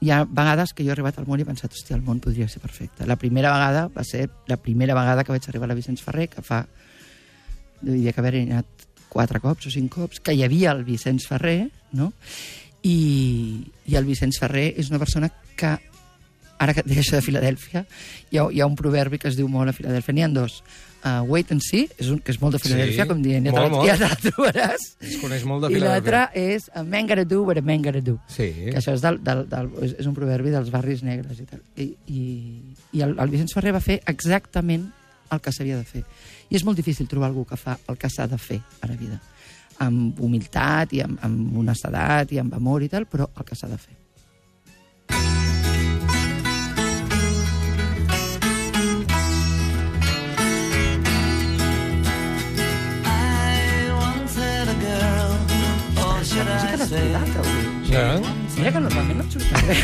hi 0.04 0.12
ha 0.12 0.24
vegades 0.24 0.72
que 0.72 0.86
jo 0.86 0.94
he 0.94 0.96
arribat 0.96 1.20
al 1.20 1.28
món 1.28 1.40
i 1.40 1.44
he 1.44 1.48
pensat, 1.48 1.76
hòstia, 1.76 1.98
el 2.00 2.06
món 2.08 2.24
podria 2.24 2.48
ser 2.52 2.64
perfecte. 2.64 3.08
La 3.08 3.20
primera 3.20 3.52
vegada 3.52 3.90
va 3.92 4.08
ser 4.08 4.30
la 4.48 4.58
primera 4.64 4.96
vegada 4.96 5.24
que 5.24 5.36
vaig 5.36 5.48
arribar 5.48 5.68
a 5.68 5.74
la 5.74 5.80
Vicenç 5.80 6.04
Ferrer, 6.04 6.30
que 6.32 6.44
fa, 6.44 6.64
diria 7.82 8.16
que 8.16 8.24
haver 8.24 8.36
anat 8.42 8.88
quatre 9.12 9.44
cops 9.44 9.68
o 9.68 9.72
cinc 9.72 9.92
cops, 9.94 10.24
que 10.24 10.36
hi 10.36 10.44
havia 10.44 10.72
el 10.72 10.84
Vicenç 10.88 11.28
Ferrer, 11.30 11.68
no? 12.00 12.14
I, 12.84 12.98
i 13.88 13.96
el 14.00 14.08
Vicenç 14.08 14.40
Ferrer 14.40 14.72
és 14.80 14.92
una 14.92 15.00
persona 15.04 15.30
que 15.60 15.76
ara 16.64 16.74
que 16.74 16.84
et 16.84 16.88
deia 16.88 17.04
això 17.04 17.20
de 17.20 17.26
Filadèlfia, 17.26 17.84
hi 18.32 18.40
ha, 18.40 18.48
hi 18.48 18.64
ha 18.64 18.68
un 18.68 18.76
proverbi 18.80 19.20
que 19.20 19.28
es 19.32 19.40
diu 19.40 19.48
molt 19.52 19.72
a 19.72 19.76
Filadèlfia, 19.76 20.16
n'hi 20.16 20.24
ha 20.24 20.32
dos. 20.32 20.62
Uh, 21.04 21.20
wait 21.28 21.50
and 21.52 21.60
see, 21.60 21.90
és 22.00 22.08
un, 22.14 22.20
que 22.24 22.32
és 22.32 22.38
molt 22.40 22.54
de 22.56 22.60
Filadèlfia, 22.64 23.04
Sí, 23.04 23.10
com 23.10 23.20
dient, 23.22 23.44
ja 23.44 23.52
te, 23.52 23.60
molt, 23.60 23.72
la- 23.74 23.78
molt. 23.78 23.88
ja 23.90 23.96
te 24.00 24.08
la 24.08 24.20
trobaràs. 24.24 24.84
Es 25.04 25.18
coneix 25.20 25.44
molt 25.44 25.66
de 25.66 25.72
I 25.76 25.82
l'altre 25.84 26.22
és 26.40 26.70
a 26.74 26.84
man 26.88 27.10
gotta 27.10 27.26
do 27.28 27.42
what 27.44 27.58
a 27.60 27.62
man 27.62 27.82
gotta 27.84 28.00
do. 28.00 28.14
Sí. 28.32 28.46
Que 28.70 28.78
això 28.80 28.94
és, 28.96 29.02
del, 29.04 29.18
del, 29.22 29.42
del, 29.52 29.68
és, 29.84 29.98
és 30.00 30.08
un 30.08 30.14
proverbi 30.16 30.54
dels 30.54 30.72
barris 30.72 31.04
negres 31.04 31.42
i 31.44 31.48
tal. 31.50 31.60
I, 31.76 31.90
i, 32.08 32.22
i 32.96 33.04
el, 33.04 33.18
el 33.20 33.34
Vicenç 33.36 33.52
Ferrer 33.58 33.74
va 33.76 33.82
fer 33.84 34.00
exactament 34.08 34.88
el 35.34 35.42
que 35.44 35.52
s'havia 35.52 35.76
de 35.82 35.84
fer. 35.92 36.06
I 36.48 36.56
és 36.56 36.64
molt 36.64 36.80
difícil 36.80 37.08
trobar 37.12 37.28
algú 37.34 37.44
que 37.52 37.58
fa 37.60 37.76
el 37.92 37.98
que 38.00 38.08
s'ha 38.08 38.30
de 38.32 38.38
fer 38.40 38.62
a 38.80 38.88
la 38.88 38.96
vida. 38.96 39.20
Amb 39.84 40.22
humilitat 40.24 40.94
i 40.96 41.02
amb, 41.04 41.20
amb 41.26 41.58
honestedat 41.60 42.32
i 42.32 42.40
amb 42.40 42.56
amor 42.56 42.80
i 42.82 42.88
tal, 42.88 43.04
però 43.12 43.28
el 43.36 43.44
que 43.44 43.60
s'ha 43.60 43.68
de 43.68 43.78
fer. 43.78 44.00
Desbordada, 56.90 57.40
avui. 57.40 57.64
Sí. 57.88 58.60
Mira 58.60 58.72
que 58.74 58.80
normalment 58.80 59.18
no 59.18 59.24
et 59.24 59.32
surt 59.32 59.52
res. 59.68 59.84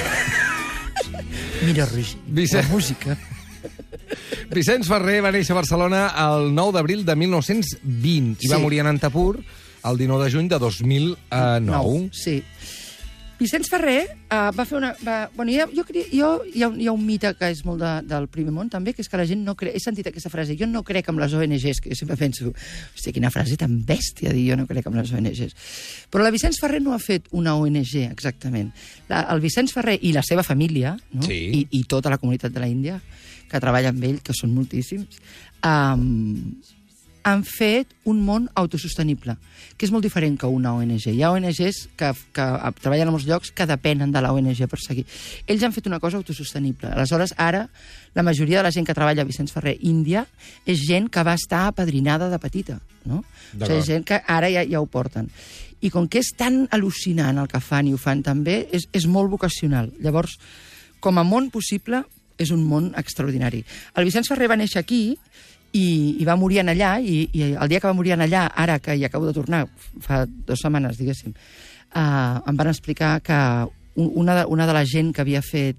Mira, 1.65 1.85
Roger, 1.85 2.17
Vicent- 2.27 2.63
la 2.63 2.73
música. 2.73 3.17
Vicenç 4.49 4.87
Ferrer 4.89 5.19
va 5.21 5.31
néixer 5.31 5.53
a 5.53 5.59
Barcelona 5.59 6.07
el 6.17 6.49
9 6.55 6.73
d'abril 6.73 7.03
de 7.05 7.15
1920 7.15 8.37
i 8.41 8.47
va 8.49 8.57
Sí. 8.57 8.61
morir 8.61 8.79
en 8.81 8.87
Antapur 8.87 9.37
el 9.85 9.97
19 9.97 10.25
de 10.25 10.31
juny 10.31 10.47
de 10.49 10.59
2009. 10.59 11.59
Nou, 11.61 12.09
sí. 12.11 12.43
Vicenç 13.39 13.69
Ferrer 13.71 14.01
uh, 14.27 14.49
va 14.51 14.65
fer 14.67 14.75
una... 14.77 14.89
Va, 15.05 15.29
bueno, 15.35 15.53
jo, 15.55 15.65
jo, 15.71 15.83
jo, 16.11 16.29
hi, 16.51 16.61
ha, 16.63 16.67
un- 16.67 16.79
hi 16.81 16.87
ha 16.89 16.91
un 16.91 17.05
mite 17.07 17.31
que 17.39 17.47
és 17.53 17.61
molt 17.63 17.79
de, 17.79 17.91
del 18.09 18.27
primer 18.31 18.51
món, 18.51 18.67
també, 18.71 18.91
que 18.93 18.99
és 19.05 19.07
que 19.07 19.19
la 19.19 19.25
gent 19.29 19.45
no 19.47 19.53
creu... 19.55 19.71
He 19.71 19.79
sentit 19.79 20.09
aquesta 20.11 20.31
frase, 20.33 20.57
jo 20.59 20.67
no 20.67 20.81
crec 20.83 21.07
en 21.07 21.19
les 21.21 21.33
ONGs, 21.37 21.79
que 21.79 21.93
jo 21.93 21.97
sempre 22.01 22.17
penso, 22.19 22.51
hòstia, 22.51 23.13
quina 23.15 23.31
frase 23.31 23.55
tan 23.61 23.77
bèstia, 23.87 24.33
dir 24.35 24.43
jo 24.51 24.57
no 24.59 24.67
crec 24.67 24.89
en 24.91 24.99
les 24.99 25.13
ONGs. 25.15 25.55
Però 26.11 26.25
la 26.25 26.33
Vicenç 26.35 26.59
Ferrer 26.59 26.81
no 26.83 26.91
ha 26.93 26.99
fet 26.99 27.31
una 27.31 27.55
ONG, 27.55 27.93
exactament. 28.09 28.73
La, 29.07 29.23
el 29.31 29.39
Vicenç 29.45 29.71
Ferrer 29.77 29.95
i 30.03 30.11
la 30.15 30.25
seva 30.27 30.43
família, 30.43 30.97
no? 31.13 31.23
Sí. 31.23 31.39
I, 31.61 31.63
i 31.79 31.85
tota 31.87 32.11
la 32.11 32.19
comunitat 32.19 32.51
de 32.51 32.59
la 32.59 32.67
Índia, 32.67 32.99
que 33.49 33.63
treballa 33.63 33.93
amb 33.95 34.03
ell, 34.03 34.19
que 34.21 34.35
són 34.35 34.51
moltíssims, 34.53 35.15
um, 35.65 36.35
han 37.29 37.43
fet 37.47 37.93
un 38.09 38.19
món 38.25 38.47
autosostenible, 38.59 39.35
que 39.77 39.85
és 39.87 39.93
molt 39.93 40.05
diferent 40.05 40.35
que 40.39 40.49
una 40.49 40.73
ONG. 40.75 41.07
Hi 41.11 41.23
ha 41.23 41.31
ONGs 41.35 41.79
que, 41.99 42.11
que 42.35 42.47
treballen 42.81 43.09
en 43.09 43.15
molts 43.15 43.27
llocs 43.29 43.53
que 43.55 43.67
depenen 43.69 44.11
de 44.11 44.23
la 44.23 44.33
ONG 44.35 44.65
per 44.71 44.81
seguir. 44.83 45.05
Ells 45.47 45.63
han 45.63 45.75
fet 45.75 45.87
una 45.87 46.01
cosa 46.03 46.19
autosostenible. 46.19 46.91
Aleshores, 46.91 47.35
ara, 47.37 47.67
la 48.17 48.25
majoria 48.25 48.59
de 48.59 48.67
la 48.67 48.73
gent 48.75 48.87
que 48.87 48.97
treballa 48.97 49.23
a 49.23 49.29
Vicenç 49.29 49.53
Ferrer 49.55 49.77
Índia 49.85 50.25
és 50.65 50.83
gent 50.87 51.09
que 51.13 51.23
va 51.25 51.37
estar 51.39 51.67
apadrinada 51.69 52.29
de 52.31 52.41
petita, 52.41 52.79
no? 53.05 53.23
O 53.55 53.65
sigui, 53.65 53.81
gent 53.85 54.07
que 54.07 54.21
ara 54.27 54.51
ja, 54.51 54.65
ja 54.67 54.81
ho 54.81 54.89
porten. 54.89 55.29
I 55.79 55.93
com 55.93 56.09
que 56.11 56.19
és 56.19 56.33
tan 56.35 56.65
al·lucinant 56.75 57.39
el 57.39 57.47
que 57.47 57.61
fan 57.63 57.87
i 57.87 57.95
ho 57.95 57.99
fan 58.01 58.23
també, 58.25 58.65
és, 58.75 58.89
és 58.91 59.07
molt 59.07 59.31
vocacional. 59.31 59.93
Llavors, 60.03 60.35
com 60.99 61.21
a 61.21 61.23
món 61.23 61.47
possible, 61.53 62.03
és 62.39 62.51
un 62.55 62.63
món 62.67 62.93
extraordinari. 62.97 63.61
El 63.99 64.07
Vicenç 64.07 64.31
Ferrer 64.31 64.47
va 64.49 64.57
néixer 64.59 64.79
aquí 64.81 65.03
i, 65.73 66.15
i 66.19 66.25
va 66.25 66.35
morir 66.39 66.59
en 66.63 66.69
allà, 66.73 66.95
i, 67.01 67.27
i 67.33 67.51
el 67.53 67.69
dia 67.69 67.79
que 67.79 67.87
va 67.87 67.93
morir 67.93 68.13
en 68.15 68.21
allà, 68.25 68.47
ara 68.55 68.79
que 68.79 68.95
hi 68.97 69.05
acabo 69.05 69.27
de 69.27 69.33
tornar, 69.33 69.65
fa 70.01 70.23
dues 70.25 70.59
setmanes, 70.63 70.97
diguéssim, 70.97 71.33
uh, 71.95 72.39
em 72.49 72.57
van 72.57 72.67
explicar 72.71 73.19
que 73.21 73.37
un- 73.99 74.11
una 74.23 74.35
de, 74.41 74.45
una 74.49 74.65
de 74.67 74.73
la 74.73 74.85
gent 74.85 75.13
que 75.13 75.21
havia 75.21 75.41
fet... 75.45 75.77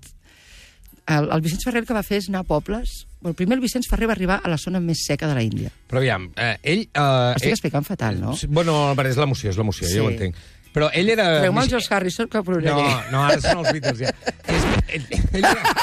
El, 1.11 1.27
el 1.35 1.41
Vicenç 1.43 1.65
Ferrer 1.67 1.81
el 1.83 1.87
que 1.89 1.95
va 1.97 2.05
fer 2.07 2.21
és 2.21 2.29
anar 2.31 2.45
a 2.45 2.47
pobles... 2.47 3.01
Bueno, 3.21 3.35
primer 3.35 3.57
el 3.59 3.63
Vicenç 3.65 3.89
Ferrer 3.91 4.07
va 4.07 4.15
arribar 4.15 4.37
a 4.45 4.49
la 4.53 4.57
zona 4.61 4.79
més 4.81 5.01
seca 5.09 5.27
de 5.27 5.35
la 5.35 5.43
Índia. 5.43 5.73
Però 5.91 5.99
aviam, 5.99 6.29
eh, 6.39 6.55
ell... 6.63 6.85
Eh, 6.87 7.33
Estic 7.35 7.49
ell- 7.51 7.57
explicant 7.57 7.85
fatal, 7.89 8.21
no? 8.23 8.37
Bueno, 8.49 8.77
és 9.09 9.19
l'emoció, 9.19 9.51
és 9.51 9.59
l'emoció, 9.59 9.89
Sí. 9.89 9.97
ja 9.99 10.05
ho 10.05 10.11
entenc. 10.13 10.39
Però 10.71 10.87
ell 10.95 11.11
era... 11.11 11.25
Treu-me 11.43 11.65
el 11.65 11.69
George 11.73 11.91
Harrison, 11.97 12.29
que 12.31 12.39
No, 12.39 12.45
ploraré. 12.47 12.87
no, 13.11 13.25
ara 13.27 13.41
són 13.43 13.65
els 13.65 13.73
Beatles, 13.75 13.99
ja. 14.07 14.13
És, 14.55 14.69
Ell, 14.95 15.09
ell 15.35 15.45
era... 15.51 15.75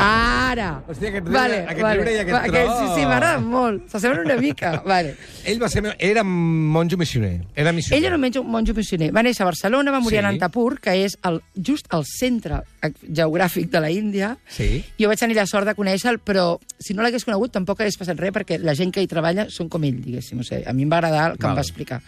Ara! 0.00 0.68
Hòstia, 0.88 1.08
aquest 1.10 1.26
riure- 1.26 1.34
vale, 1.38 1.58
aquest 1.64 1.82
vale. 1.82 1.96
riure 2.00 2.12
i 2.14 2.18
aquest 2.20 2.36
Va, 2.36 2.42
tro. 2.46 2.78
Sí, 2.80 2.86
sí, 3.00 3.06
m'agrada 3.06 3.40
molt. 3.40 3.88
S'assemblen 3.92 4.24
una 4.26 4.36
mica. 4.40 4.70
Vale. 4.90 5.14
ell 5.44 5.60
va 5.62 5.68
ser... 5.68 5.82
Era 5.98 6.22
monjo 6.24 6.96
missioner. 6.96 7.44
Era 7.54 7.72
missioner. 7.72 7.98
Ell 8.00 8.06
era 8.06 8.16
un 8.16 8.22
monjo, 8.22 8.42
monjo 8.44 8.74
missioner. 8.74 9.10
Va 9.14 9.22
néixer 9.22 9.42
a 9.44 9.50
Barcelona, 9.50 9.90
va 9.92 10.00
morir 10.00 10.18
Sí. 10.18 10.24
a 10.24 10.26
Nantapur, 10.28 10.80
que 10.80 10.94
és 11.04 11.18
el, 11.28 11.40
just 11.56 11.86
al 11.94 12.04
centre 12.08 12.62
geogràfic 13.06 13.70
de 13.70 13.80
la 13.80 13.90
Índia. 13.90 14.36
Sí. 14.48 14.84
Jo 14.98 15.08
vaig 15.12 15.18
tenir 15.20 15.36
la 15.36 15.46
sort 15.46 15.66
de 15.68 15.74
conèixer-lo, 15.78 16.18
però 16.24 16.58
si 16.78 16.94
no 16.94 17.02
l'hagués 17.02 17.24
conegut 17.28 17.52
tampoc 17.52 17.80
hagués 17.80 17.96
passat 18.00 18.18
res, 18.18 18.32
perquè 18.32 18.58
la 18.58 18.74
gent 18.74 18.92
que 18.92 19.02
hi 19.04 19.08
treballa 19.10 19.48
són 19.50 19.68
com 19.68 19.84
ell, 19.84 20.00
diguéssim. 20.02 20.40
O 20.40 20.44
sigui, 20.46 20.64
a 20.66 20.72
mi 20.72 20.82
em 20.88 20.90
va 20.92 20.98
agradar 20.98 21.32
el 21.32 21.38
que 21.38 21.44
Val. 21.46 21.52
em 21.52 21.60
va 21.60 21.66
explicar. 21.66 22.00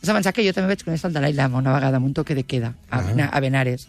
Has 0.00 0.08
de 0.08 0.14
pensar 0.16 0.32
que 0.32 0.44
jo 0.46 0.52
també 0.56 0.70
vaig 0.72 0.82
conèixer 0.84 1.08
el 1.10 1.12
Dalai 1.12 1.34
Lama 1.36 1.58
una 1.58 1.74
vegada 1.74 1.98
amb 2.00 2.06
un 2.06 2.14
toque 2.14 2.34
de 2.34 2.44
queda 2.44 2.74
a, 2.90 3.00
Ah. 3.00 3.28
a 3.32 3.40
Benares. 3.40 3.88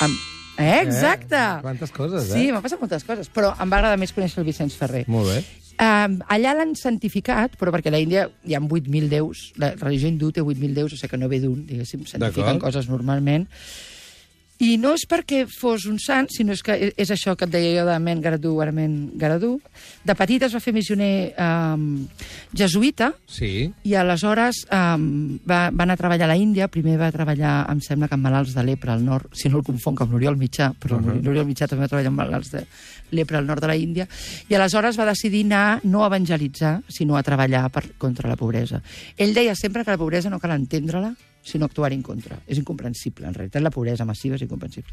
Amb... 0.00 0.14
Eh, 0.58 0.82
exacte! 0.82 1.38
Eh, 1.38 1.62
quantes 1.62 1.92
coses, 1.94 2.30
eh? 2.30 2.34
Sí, 2.34 2.50
m'han 2.52 2.64
passat 2.64 2.82
moltes 2.82 3.06
coses, 3.06 3.30
però 3.32 3.54
em 3.54 3.70
va 3.70 3.80
agradar 3.80 4.00
més 4.00 4.12
conèixer 4.16 4.42
el 4.42 4.48
Vicenç 4.48 4.76
Ferrer. 4.76 5.04
Molt 5.08 5.30
bé. 5.30 5.40
Um, 5.80 6.18
allà 6.28 6.52
l'han 6.58 6.74
santificat, 6.76 7.54
però 7.56 7.72
perquè 7.72 7.88
a 7.88 7.94
l'Índia 7.94 8.26
hi 8.44 8.52
ha 8.52 8.60
8.000 8.60 9.08
déus, 9.08 9.46
la 9.56 9.70
religió 9.78 10.10
hindú 10.10 10.28
té 10.36 10.42
8.000 10.44 10.76
déus, 10.76 10.92
o 10.92 10.98
sigui 10.98 11.14
que 11.14 11.20
no 11.22 11.30
ve 11.32 11.38
d'un, 11.40 11.62
diguéssim, 11.64 12.02
santifiquen 12.10 12.60
coses 12.60 12.90
normalment. 12.92 13.46
I 14.60 14.76
no 14.76 14.92
és 14.92 15.06
perquè 15.08 15.46
fos 15.48 15.86
un 15.88 15.98
sant, 15.98 16.28
sinó 16.28 16.52
és 16.52 16.62
que 16.62 16.72
és- 16.76 16.92
és 16.96 17.10
això 17.10 17.34
que 17.36 17.46
et 17.46 17.50
deia 17.50 17.80
jo 17.80 17.86
de 17.88 17.98
men 17.98 18.20
garadú, 18.20 18.60
ara 18.60 18.70
men 18.72 19.10
garadú. 19.16 19.58
De 20.04 20.14
petit 20.14 20.42
es 20.42 20.52
va 20.52 20.60
fer 20.60 20.74
missioner 20.74 21.32
um, 21.38 22.06
jesuïta, 22.52 23.14
Sí. 23.26 23.72
i 23.84 23.94
aleshores 23.94 24.66
um, 24.70 25.38
va, 25.48 25.70
va 25.70 25.84
anar 25.84 25.94
a 25.94 25.96
treballar 25.96 26.24
a 26.24 26.32
la 26.34 26.36
Índia. 26.36 26.68
Primer 26.68 26.98
va 27.00 27.10
treballar, 27.10 27.66
em 27.72 27.80
sembla, 27.80 28.08
que 28.08 28.14
amb 28.14 28.22
malalts 28.24 28.52
de 28.54 28.62
lepra 28.62 28.92
al 28.92 29.04
nord, 29.04 29.30
si 29.32 29.48
no 29.48 29.58
el 29.58 29.64
confonc 29.64 30.02
amb 30.02 30.12
l'Oriol 30.12 30.36
Mitjà, 30.36 30.74
però 30.78 30.98
uh 30.98 31.06
-huh. 31.06 31.22
l'Oriol 31.22 31.46
Mitjà 31.46 31.66
també 31.66 31.84
va 31.84 31.88
treballar 31.88 32.08
amb 32.08 32.18
malalts 32.18 32.50
de 32.50 32.66
lepra 33.12 33.38
al 33.38 33.46
nord 33.46 33.60
de 33.62 33.66
la 33.66 33.76
Índia. 33.76 34.06
I 34.48 34.54
aleshores 34.54 34.98
va 34.98 35.06
decidir 35.06 35.44
anar 35.44 35.80
no 35.84 36.04
a 36.04 36.08
evangelitzar, 36.08 36.82
sinó 36.88 37.16
a 37.16 37.22
treballar 37.22 37.70
per, 37.70 37.92
contra 37.96 38.28
la 38.28 38.36
pobresa. 38.36 38.82
Ell 39.16 39.32
deia 39.32 39.54
sempre 39.54 39.84
que 39.84 39.90
la 39.90 39.98
pobresa 39.98 40.28
no 40.28 40.38
cal 40.38 40.50
entendre-la, 40.52 41.14
sinó 41.42 41.66
actuar 41.66 41.92
en 41.92 42.02
contra. 42.02 42.38
És 42.46 42.58
incomprensible, 42.60 43.26
en 43.26 43.34
realitat 43.34 43.62
la 43.62 43.72
pobresa 43.72 44.04
massiva 44.04 44.36
és 44.36 44.44
incomprensible. 44.44 44.92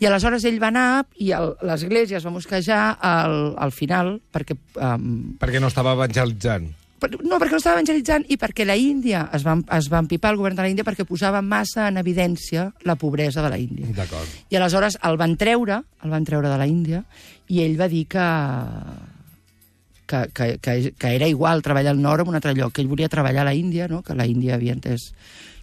I 0.00 0.06
aleshores 0.08 0.44
ell 0.48 0.58
va 0.62 0.72
anar 0.72 1.06
i 1.22 1.30
l'Església 1.66 2.18
es 2.18 2.26
va 2.26 2.34
mosquejar 2.34 2.98
al, 3.00 3.54
al 3.58 3.72
final 3.72 4.18
perquè 4.32 4.56
um, 4.76 5.38
Perquè 5.38 5.62
no 5.62 5.70
estava 5.70 5.94
evangelitzant. 5.96 6.68
no, 6.98 7.38
perquè 7.38 7.54
no 7.54 7.60
estava 7.62 7.78
evangelitzant 7.78 8.24
i 8.28 8.36
perquè 8.38 8.66
la 8.66 8.76
Índia 8.76 9.28
es 9.32 9.46
va, 9.46 9.56
es 9.76 9.88
va 9.90 10.00
empipar 10.02 10.32
el 10.32 10.40
govern 10.40 10.56
de 10.58 10.62
la 10.66 10.70
Índia 10.72 10.86
perquè 10.86 11.06
posava 11.06 11.42
massa 11.42 11.88
en 11.88 11.96
evidència 12.02 12.72
la 12.82 12.96
pobresa 12.96 13.42
de 13.42 13.50
la 13.50 13.58
Índia. 13.58 13.86
D'acord. 13.94 14.26
I 14.50 14.58
aleshores 14.58 14.98
el 15.06 15.16
van 15.16 15.36
treure, 15.38 15.82
el 16.02 16.10
van 16.10 16.26
treure 16.26 16.50
de 16.50 16.58
la 16.58 16.66
Índia, 16.66 17.04
i 17.48 17.62
ell 17.62 17.78
va 17.80 17.88
dir 17.88 18.04
que, 18.10 18.26
que, 20.06 20.28
que, 20.34 20.58
que, 20.58 20.92
que 20.98 21.14
era 21.14 21.28
igual 21.28 21.62
treballar 21.62 21.94
al 21.94 22.02
nord 22.02 22.22
en 22.22 22.28
un 22.28 22.34
altre 22.34 22.54
lloc, 22.54 22.72
que 22.74 22.82
ell 22.82 22.90
volia 22.90 23.08
treballar 23.08 23.42
a 23.42 23.50
la 23.52 23.54
Índia, 23.54 23.88
no? 23.88 24.02
que 24.02 24.14
la 24.14 24.26
Índia 24.26 24.56
havia 24.56 24.74
entès 24.74 25.12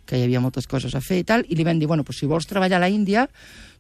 que 0.05 0.17
hi 0.17 0.24
havia 0.24 0.39
moltes 0.41 0.67
coses 0.67 0.93
a 0.95 1.01
fer 1.01 1.19
i 1.19 1.24
tal, 1.24 1.45
i 1.50 1.55
li 1.55 1.63
van 1.63 1.79
dir, 1.79 1.88
bueno, 1.88 2.03
pues, 2.03 2.17
si 2.19 2.25
vols 2.25 2.45
treballar 2.47 2.77
a 2.77 2.85
la 2.85 2.89
Índia, 2.89 3.27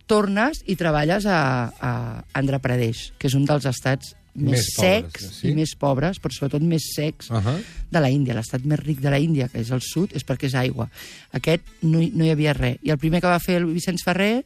tornes 0.07 0.61
i 0.69 0.75
treballes 0.77 1.25
a, 1.25 1.39
a 1.81 1.91
Andhra 2.37 2.59
Pradesh, 2.61 3.11
que 3.17 3.27
és 3.27 3.33
un 3.37 3.45
dels 3.45 3.65
estats 3.65 4.13
més, 4.35 4.51
Més 4.51 4.65
pobres, 4.75 5.13
secs 5.23 5.39
sí? 5.39 5.47
i 5.49 5.53
més 5.55 5.71
pobres, 5.79 6.19
però 6.19 6.33
sobretot 6.35 6.61
més 6.61 6.83
secs 6.93 7.29
Uh 7.31 7.37
-huh. 7.39 7.61
de 7.89 7.99
la 8.01 8.09
Índia. 8.09 8.33
L'estat 8.35 8.61
més 8.65 8.79
ric 8.79 8.99
de 8.99 9.09
la 9.09 9.17
Índia, 9.19 9.47
que 9.47 9.59
és 9.61 9.71
el 9.71 9.81
sud, 9.81 10.11
és 10.13 10.25
perquè 10.25 10.45
és 10.47 10.55
aigua. 10.55 10.89
Aquest 11.31 11.63
no, 11.81 12.01
hi- 12.01 12.11
no 12.13 12.25
hi 12.25 12.29
havia 12.31 12.53
res. 12.53 12.77
I 12.83 12.89
el 12.91 12.97
primer 12.97 13.21
que 13.21 13.27
va 13.27 13.39
fer 13.39 13.55
el 13.55 13.65
Vicenç 13.65 14.03
Ferrer 14.03 14.43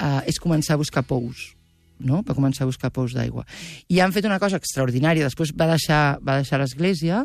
eh, 0.00 0.20
és 0.26 0.40
començar 0.40 0.74
a 0.74 0.76
buscar 0.76 1.04
pous 1.04 1.53
no? 1.98 2.22
va 2.26 2.34
començar 2.34 2.64
a 2.64 2.70
buscar 2.70 2.90
pous 2.94 3.14
d'aigua. 3.14 3.44
I 3.88 4.00
han 4.00 4.12
fet 4.12 4.24
una 4.24 4.38
cosa 4.42 4.58
extraordinària. 4.60 5.24
Després 5.24 5.54
va 5.56 5.68
deixar, 5.70 6.18
va 6.24 6.38
deixar 6.40 6.58
l'església, 6.60 7.24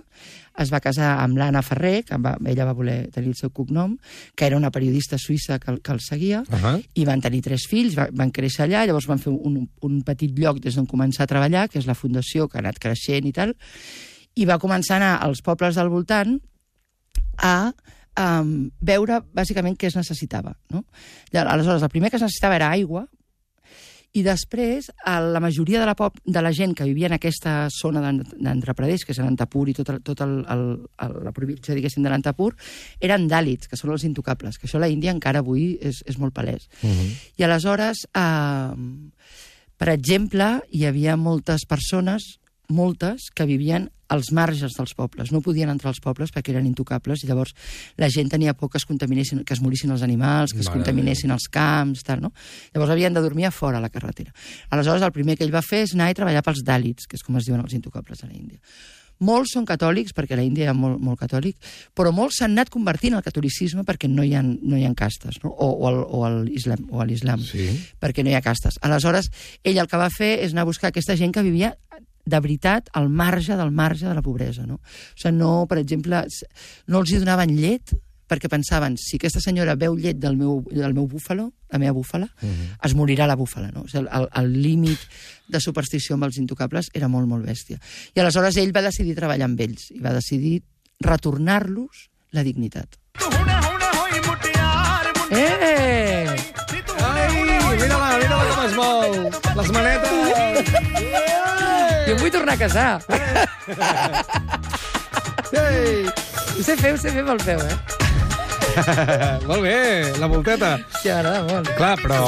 es 0.59 0.71
va 0.73 0.81
casar 0.83 1.15
amb 1.23 1.37
l'Anna 1.39 1.61
Ferrer, 1.63 2.03
que 2.03 2.17
va, 2.19 2.35
ella 2.45 2.65
va 2.67 2.75
voler 2.75 2.97
tenir 3.15 3.31
el 3.31 3.37
seu 3.39 3.51
cognom, 3.55 3.97
que 4.35 4.45
era 4.45 4.57
una 4.57 4.71
periodista 4.71 5.17
suïssa 5.17 5.59
que, 5.59 5.79
que 5.79 5.91
el 5.91 6.01
seguia, 6.01 6.43
Uh 6.49 6.55
-huh. 6.55 6.83
i 6.93 7.05
van 7.05 7.21
tenir 7.21 7.41
tres 7.41 7.67
fills, 7.67 7.97
va, 7.97 8.07
van 8.11 8.31
créixer 8.31 8.65
allà, 8.65 8.85
llavors 8.85 9.07
van 9.07 9.19
fer 9.19 9.31
un, 9.31 9.69
un 9.81 10.01
petit 10.03 10.31
lloc 10.37 10.59
des 10.59 10.75
d'on 10.75 10.85
començar 10.85 11.23
a 11.23 11.27
treballar, 11.27 11.69
que 11.69 11.79
és 11.79 11.85
la 11.85 11.95
fundació, 11.95 12.47
que 12.47 12.57
ha 12.57 12.61
anat 12.61 12.79
creixent 12.79 13.25
i 13.25 13.31
tal, 13.31 13.55
i 14.35 14.45
va 14.45 14.59
començar 14.59 14.93
a 14.93 14.97
anar 14.97 15.21
als 15.21 15.41
pobles 15.41 15.75
del 15.75 15.89
voltant 15.89 16.39
a 17.37 17.73
um, 18.19 18.69
veure 18.81 19.21
bàsicament 19.33 19.77
què 19.77 19.87
es 19.87 19.95
necessitava. 19.95 20.55
No? 20.69 20.85
Aleshores, 21.33 21.83
el 21.83 21.89
primer 21.89 22.09
que 22.09 22.17
es 22.17 22.25
necessitava 22.25 22.55
era 22.55 22.69
aigua, 22.69 23.07
i 24.17 24.23
després 24.25 24.87
a 25.05 25.19
la 25.21 25.39
majoria 25.39 25.79
de 25.79 25.85
la, 25.85 25.93
pop, 25.95 26.15
de 26.25 26.41
la 26.41 26.51
gent 26.55 26.73
que 26.73 26.87
vivia 26.87 27.05
en 27.07 27.13
aquesta 27.13 27.67
zona 27.69 28.01
d'An- 28.01 28.23
d'Andhra 28.41 28.73
Pradesh, 28.73 29.05
que 29.05 29.13
és 29.13 29.19
Anantapur 29.21 29.67
i 29.69 29.75
tota 29.77 29.99
tot 30.01 30.23
el, 30.25 30.39
el, 30.49 30.63
el, 31.05 31.13
la 31.27 31.33
província, 31.35 31.75
diguéssim, 31.77 32.01
de 32.03 32.09
l'Antapur, 32.09 32.55
eren 32.99 33.27
dàlits, 33.29 33.69
que 33.69 33.77
són 33.77 33.93
els 33.93 34.07
intocables, 34.09 34.57
que 34.57 34.65
això 34.65 34.81
a 34.81 34.85
la 34.87 34.89
Índia 34.89 35.13
encara 35.13 35.43
avui 35.45 35.75
és, 35.81 36.01
és 36.09 36.17
molt 36.17 36.33
palès. 36.33 36.65
Uh 36.81 36.89
-huh. 36.89 37.09
I 37.37 37.43
aleshores, 37.43 38.07
eh, 38.15 38.73
per 39.77 39.89
exemple, 39.89 40.61
hi 40.71 40.85
havia 40.85 41.15
moltes 41.15 41.65
persones, 41.67 42.39
moltes, 42.67 43.29
que 43.33 43.45
vivien 43.45 43.91
als 44.09 44.31
marges 44.35 44.73
dels 44.75 44.93
pobles. 44.97 45.31
No 45.31 45.41
podien 45.45 45.69
entrar 45.71 45.93
als 45.93 46.01
pobles 46.03 46.33
perquè 46.33 46.51
eren 46.51 46.67
intocables 46.67 47.23
i 47.23 47.29
llavors 47.29 47.53
la 47.97 48.09
gent 48.09 48.29
tenia 48.33 48.53
por 48.57 48.69
que 48.69 48.77
es 48.81 48.85
contaminessin, 48.89 49.43
que 49.45 49.53
es 49.53 49.61
morissin 49.61 49.93
els 49.95 50.03
animals, 50.05 50.51
que 50.53 50.59
es 50.59 50.67
Mare 50.67 50.79
contaminessin 50.81 51.31
els 51.31 51.47
camps, 51.53 52.03
tal, 52.03 52.21
no? 52.25 52.33
Llavors 52.73 52.91
havien 52.91 53.13
de 53.13 53.21
dormir 53.21 53.45
a 53.47 53.51
fora 53.51 53.77
a 53.77 53.81
la 53.81 53.89
carretera. 53.93 54.33
Aleshores, 54.69 55.01
el 55.05 55.13
primer 55.15 55.37
que 55.37 55.45
ell 55.47 55.53
va 55.55 55.61
fer 55.65 55.85
és 55.87 55.93
anar 55.95 56.11
i 56.11 56.17
treballar 56.17 56.43
pels 56.43 56.63
dàlits, 56.65 57.07
que 57.07 57.15
és 57.15 57.23
com 57.23 57.37
es 57.37 57.45
diuen 57.45 57.61
els 57.61 57.73
intocables 57.77 58.23
a 58.23 58.27
la 58.27 58.33
Índia. 58.33 58.59
Molts 59.19 59.51
són 59.51 59.65
catòlics, 59.67 60.13
perquè 60.15 60.37
la 60.39 60.45
Índia 60.47 60.69
ha 60.71 60.73
molt, 60.73 60.95
molt 61.03 61.19
catòlic, 61.19 61.57
però 61.93 62.13
molts 62.15 62.37
s'han 62.39 62.53
anat 62.55 62.69
convertint 62.71 63.17
al 63.17 63.23
catolicisme 63.25 63.83
perquè 63.83 64.07
no 64.07 64.23
hi 64.23 64.31
ha, 64.33 64.39
no 64.41 64.77
hi 64.79 64.85
ha 64.87 64.93
castes, 64.95 65.41
no? 65.43 65.51
o, 65.51 65.67
o, 65.73 65.87
al, 65.89 65.97
o, 66.07 66.21
al 66.23 66.47
islam, 66.47 66.85
o 66.89 67.01
a 67.03 67.05
l'islam, 67.05 67.43
Sí. 67.43 67.67
perquè 67.99 68.23
no 68.23 68.31
hi 68.31 68.37
ha 68.39 68.41
castes. 68.41 68.79
Aleshores, 68.81 69.27
ell 69.61 69.77
el 69.77 69.91
que 69.91 69.99
va 69.99 70.07
fer 70.09 70.39
és 70.45 70.55
anar 70.55 70.63
a 70.63 70.69
buscar 70.71 70.93
aquesta 70.93 71.17
gent 71.19 71.35
que 71.35 71.43
vivia 71.43 71.75
de 72.29 72.39
veritat 72.39 72.89
al 72.93 73.09
marge 73.09 73.57
del 73.57 73.71
marge 73.71 74.07
de 74.07 74.13
la 74.13 74.23
pobresa. 74.25 74.65
No? 74.67 74.79
O 74.79 75.17
sigui, 75.17 75.35
no, 75.37 75.65
per 75.69 75.79
exemple, 75.81 76.23
no 76.87 77.01
els 77.01 77.11
hi 77.11 77.19
donaven 77.21 77.57
llet 77.57 77.95
perquè 78.29 78.45
pensaven, 78.45 78.93
si 79.01 79.17
aquesta 79.17 79.41
senyora 79.41 79.73
veu 79.79 79.95
llet 79.97 80.19
del 80.21 80.37
meu, 80.37 80.61
del 80.69 80.93
meu 80.93 81.07
búfalo, 81.09 81.49
la 81.73 81.79
meva 81.81 81.95
búfala, 81.97 82.29
uh 82.29 82.45
-huh. 82.45 82.77
es 82.85 82.93
morirà 82.93 83.25
la 83.25 83.35
búfala. 83.35 83.71
No? 83.71 83.81
O 83.81 83.87
sigui, 83.87 84.05
el, 84.11 84.29
el 84.31 84.61
límit 84.61 84.99
de 85.47 85.59
superstició 85.59 86.13
amb 86.13 86.25
els 86.25 86.37
intocables 86.37 86.89
era 86.93 87.07
molt, 87.07 87.27
molt 87.27 87.45
bèstia. 87.45 87.79
I 88.13 88.19
aleshores 88.19 88.57
ell 88.57 88.75
va 88.75 88.85
decidir 88.85 89.15
treballar 89.15 89.45
amb 89.45 89.59
ells 89.59 89.89
i 89.91 89.99
va 89.99 90.13
decidir 90.13 90.61
retornar-los 90.99 92.09
la 92.31 92.43
dignitat. 92.43 92.99
Eh! 95.31 96.27
Ai, 97.01 97.77
mira-la, 97.77 98.17
mira-la 98.17 98.45
com 98.49 98.65
es 98.65 98.75
mou. 98.75 99.29
Les 99.55 99.71
manetes. 99.71 101.38
Jo 102.09 102.15
em 102.15 102.21
vull 102.23 102.31
tornar 102.33 102.55
a 102.55 102.57
casar. 102.57 103.03
Ei. 105.53 106.07
Ho 106.57 106.63
sé 106.65 106.73
fer, 106.79 106.95
ho 106.95 106.97
sé 106.97 107.11
fer 107.13 107.21
pel 107.27 107.37
peu, 107.45 107.61
eh? 107.61 107.75
Molt 109.49 109.61
bé, 109.61 109.75
la 110.21 110.25
volteta. 110.31 110.71
Sí, 111.03 111.09
m'agrada 111.11 111.43
molt. 111.45 111.69
Clar, 111.77 111.93
però 112.01 112.19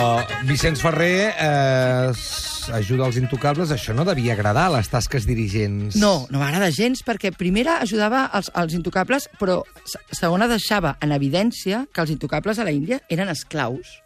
Vicenç 0.46 0.82
Ferrer 0.84 1.32
eh, 1.34 2.14
ajuda 2.78 3.08
als 3.08 3.18
intocables. 3.22 3.74
Això 3.74 3.96
no 3.98 4.06
devia 4.06 4.36
agradar 4.38 4.68
a 4.70 4.74
les 4.78 4.90
tasques 4.92 5.26
dirigents. 5.30 5.98
No, 6.02 6.28
no 6.30 6.42
m'agrada 6.44 6.70
gens, 6.76 7.02
perquè 7.08 7.34
primera 7.34 7.80
ajudava 7.82 8.28
als, 8.30 8.52
als 8.54 8.78
intocables, 8.78 9.30
però 9.42 9.62
se- 9.86 10.02
segona 10.18 10.50
deixava 10.52 10.94
en 11.02 11.14
evidència 11.18 11.88
que 11.94 12.06
els 12.06 12.14
intocables 12.14 12.60
a 12.62 12.68
la 12.68 12.74
Índia 12.76 13.02
eren 13.10 13.34
esclaus. 13.34 13.98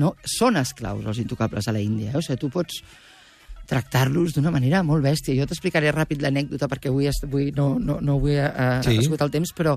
No? 0.00 0.14
Són 0.24 0.56
esclaus, 0.56 1.04
els 1.04 1.20
intocables 1.20 1.68
a 1.68 1.76
la 1.76 1.84
Índia. 1.84 2.14
Eh? 2.14 2.16
O 2.20 2.24
sigui, 2.24 2.40
tu 2.40 2.48
pots 2.52 2.80
tractar-los 3.72 4.34
d'una 4.36 4.52
manera 4.52 4.82
molt 4.86 5.04
bèstia. 5.04 5.36
Jo 5.38 5.46
t'explicaré 5.48 5.92
ràpid 5.94 6.22
l'anècdota 6.22 6.68
perquè 6.70 6.90
avui, 6.92 7.08
avui 7.08 7.50
no, 7.56 7.74
no, 7.80 7.98
no 8.04 8.18
vull 8.20 8.36
eh, 8.36 8.80
Sí. 8.84 8.98
esgotar 9.00 9.28
el 9.30 9.32
temps, 9.34 9.52
però 9.56 9.76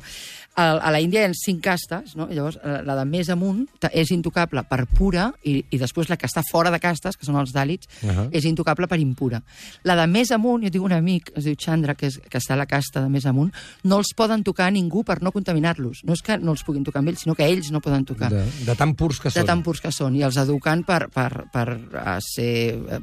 a, 0.56 0.66
a 0.80 0.92
la 0.92 1.00
Índia 1.04 1.24
hi 1.24 1.30
ha 1.30 1.36
cinc 1.36 1.62
castes, 1.64 2.16
no? 2.20 2.28
llavors 2.32 2.58
eh, 2.64 2.82
la 2.88 2.96
de 3.00 3.06
més 3.08 3.30
amunt 3.32 3.66
és 3.92 4.12
intocable 4.12 4.64
per 4.68 4.86
pura 4.88 5.30
i, 5.44 5.58
i 5.72 5.80
després 5.80 6.10
la 6.12 6.18
que 6.20 6.28
està 6.28 6.44
fora 6.50 6.72
de 6.74 6.80
castes, 6.84 7.18
que 7.18 7.28
són 7.28 7.38
els 7.40 7.54
dàlits, 7.56 7.88
uh. 8.04 8.10
-huh. 8.10 8.28
és 8.32 8.46
intocable 8.46 8.88
per 8.88 9.00
impura. 9.00 9.42
La 9.84 9.96
de 9.96 10.08
més 10.08 10.32
amunt, 10.32 10.64
jo 10.64 10.72
tinc 10.72 10.84
un 10.84 10.94
amic, 10.94 11.32
es 11.36 11.44
diu 11.46 11.56
Chandra, 11.56 11.96
que, 11.96 12.08
és, 12.08 12.20
que 12.30 12.38
està 12.38 12.54
a 12.54 12.58
la 12.58 12.66
casta 12.66 13.02
de 13.02 13.10
més 13.10 13.26
amunt, 13.26 13.52
no 13.84 13.98
els 13.98 14.14
poden 14.16 14.44
tocar 14.44 14.72
ningú 14.72 15.04
per 15.04 15.22
no 15.22 15.32
contaminar-los. 15.32 16.04
No 16.04 16.14
és 16.14 16.22
que 16.22 16.38
no 16.38 16.52
els 16.52 16.64
puguin 16.64 16.84
tocar 16.84 17.00
amb 17.00 17.10
ells, 17.10 17.22
sinó 17.22 17.36
que 17.36 17.46
ells 17.46 17.72
no 17.72 17.82
poden 17.82 18.06
tocar 18.06 18.30
De, 18.32 18.44
de 18.66 18.76
tan 18.76 18.96
purs 18.96 19.20
que 19.20 19.30
de 19.30 19.40
són. 19.40 19.46
tan 19.46 19.64
purs 19.64 19.82
que 19.82 19.92
són, 19.92 20.16
i 20.16 20.24
els 20.24 20.38
educant 20.38 20.84
per, 20.86 21.10
per, 21.10 21.46
per 21.52 21.68
uh, 21.76 22.18
ser 22.20 22.76
eh, 22.76 23.00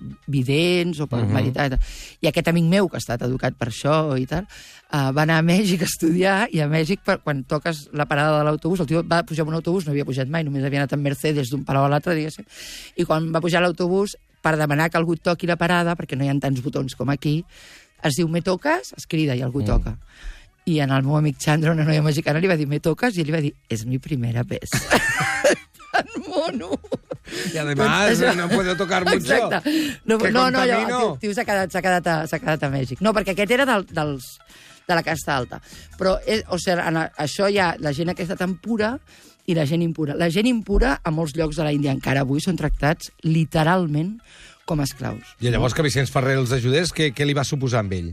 lents 0.82 1.00
o 1.00 1.06
per 1.06 1.22
uh 1.22 1.24
-huh. 1.24 1.32
meditar. 1.32 1.78
I, 2.20 2.26
aquest 2.26 2.48
amic 2.48 2.64
meu, 2.64 2.88
que 2.88 2.96
ha 2.96 3.02
estat 3.02 3.22
educat 3.22 3.54
per 3.54 3.68
això 3.68 4.18
i 4.18 4.26
tal, 4.26 4.44
uh, 4.92 5.12
va 5.14 5.22
anar 5.22 5.38
a 5.38 5.42
Mèxic 5.42 5.82
a 5.82 5.84
estudiar 5.84 6.48
i 6.50 6.60
a 6.60 6.68
Mèxic, 6.68 7.00
per, 7.04 7.20
quan 7.22 7.44
toques 7.44 7.88
la 7.92 8.06
parada 8.06 8.38
de 8.38 8.44
l'autobús, 8.44 8.80
el 8.80 8.86
tio 8.86 9.02
va 9.02 9.22
pujar 9.22 9.44
en 9.44 9.48
un 9.48 9.54
autobús, 9.54 9.86
no 9.86 9.92
havia 9.92 10.04
pujat 10.04 10.28
mai, 10.28 10.44
només 10.44 10.64
havia 10.64 10.80
anat 10.80 10.92
en 10.92 11.02
Mercedes 11.02 11.48
d'un 11.50 11.64
palau 11.64 11.84
a 11.84 11.88
l'altre, 11.88 12.14
diguéssim, 12.14 12.44
i 12.96 13.04
quan 13.04 13.32
va 13.32 13.40
pujar 13.40 13.62
l'autobús, 13.62 14.16
per 14.42 14.58
demanar 14.58 14.90
que 14.90 14.98
algú 14.98 15.16
toqui 15.16 15.46
la 15.46 15.56
parada, 15.56 15.94
perquè 15.96 16.18
no 16.18 16.24
hi 16.24 16.28
ha 16.28 16.38
tants 16.42 16.60
botons 16.60 16.94
com 16.98 17.08
aquí, 17.10 17.44
es 18.02 18.18
diu, 18.18 18.28
me 18.28 18.42
toques? 18.42 18.92
Es 18.98 19.06
crida 19.06 19.36
i 19.38 19.42
algú 19.46 19.62
mm. 19.62 19.66
toca. 19.70 19.96
I 20.66 20.80
en 20.82 20.90
el 20.94 21.06
meu 21.06 21.16
amic 21.16 21.38
Chandra, 21.42 21.72
una 21.72 21.86
noia 21.86 22.02
mexicana, 22.02 22.42
li 22.42 22.50
va 22.50 22.58
dir, 22.58 22.68
me 22.70 22.82
toques? 22.82 23.16
I 23.16 23.22
ell 23.22 23.30
li 23.30 23.34
va 23.34 23.42
dir, 23.42 23.54
és 23.70 23.86
mi 23.86 23.98
primera 24.02 24.42
vez. 24.42 24.74
Tan 25.92 26.10
mono. 26.26 26.74
Y 27.52 27.56
además 27.56 28.18
Doncs- 28.20 28.36
no 28.36 28.48
puedo 28.48 28.76
tocar 28.76 29.04
mucho. 29.04 29.16
Exacte. 29.16 29.98
No, 30.04 30.18
Que 30.18 30.30
no, 30.30 30.50
no, 30.50 30.58
contamino. 30.60 31.12
el 31.14 31.18
tio, 31.20 31.34
s'ha 31.34 31.44
quedat, 31.44 31.70
quedat, 31.72 32.06
a- 32.06 32.38
quedat 32.38 32.62
a 32.62 32.70
Mèxic. 32.70 33.00
No, 33.00 33.12
perquè 33.12 33.32
aquest 33.32 33.50
era 33.50 33.66
del, 33.66 33.86
dels, 33.86 34.38
de 34.88 34.94
la 34.94 35.02
casta 35.02 35.36
alta. 35.36 35.60
Però, 35.98 36.18
és, 36.26 36.44
o 36.48 36.58
sigui, 36.58 36.80
en 36.80 36.96
això 37.02 37.48
hi 37.50 37.58
ha 37.58 37.74
la 37.78 37.92
gent 37.92 38.10
aquesta 38.10 38.36
tan 38.36 38.56
pura 38.60 38.98
i 39.46 39.54
la 39.54 39.66
gent 39.66 39.82
impura. 39.82 40.14
La 40.14 40.30
gent 40.30 40.46
impura, 40.46 41.00
a 41.02 41.10
molts 41.10 41.34
llocs 41.34 41.56
de 41.56 41.64
la 41.64 41.72
Índia 41.72 41.92
encara 41.92 42.20
avui, 42.22 42.40
són 42.40 42.56
tractats 42.56 43.10
literalment 43.22 44.18
com 44.64 44.80
a 44.80 44.84
esclaus. 44.84 45.34
I 45.40 45.50
llavors 45.50 45.74
que 45.74 45.82
Vicenç 45.82 46.12
Ferrer 46.14 46.36
els 46.38 46.52
ajudés, 46.54 46.92
què, 46.94 47.10
què 47.12 47.26
li 47.26 47.34
va 47.34 47.42
suposar 47.44 47.80
amb 47.82 47.92
ell? 47.96 48.12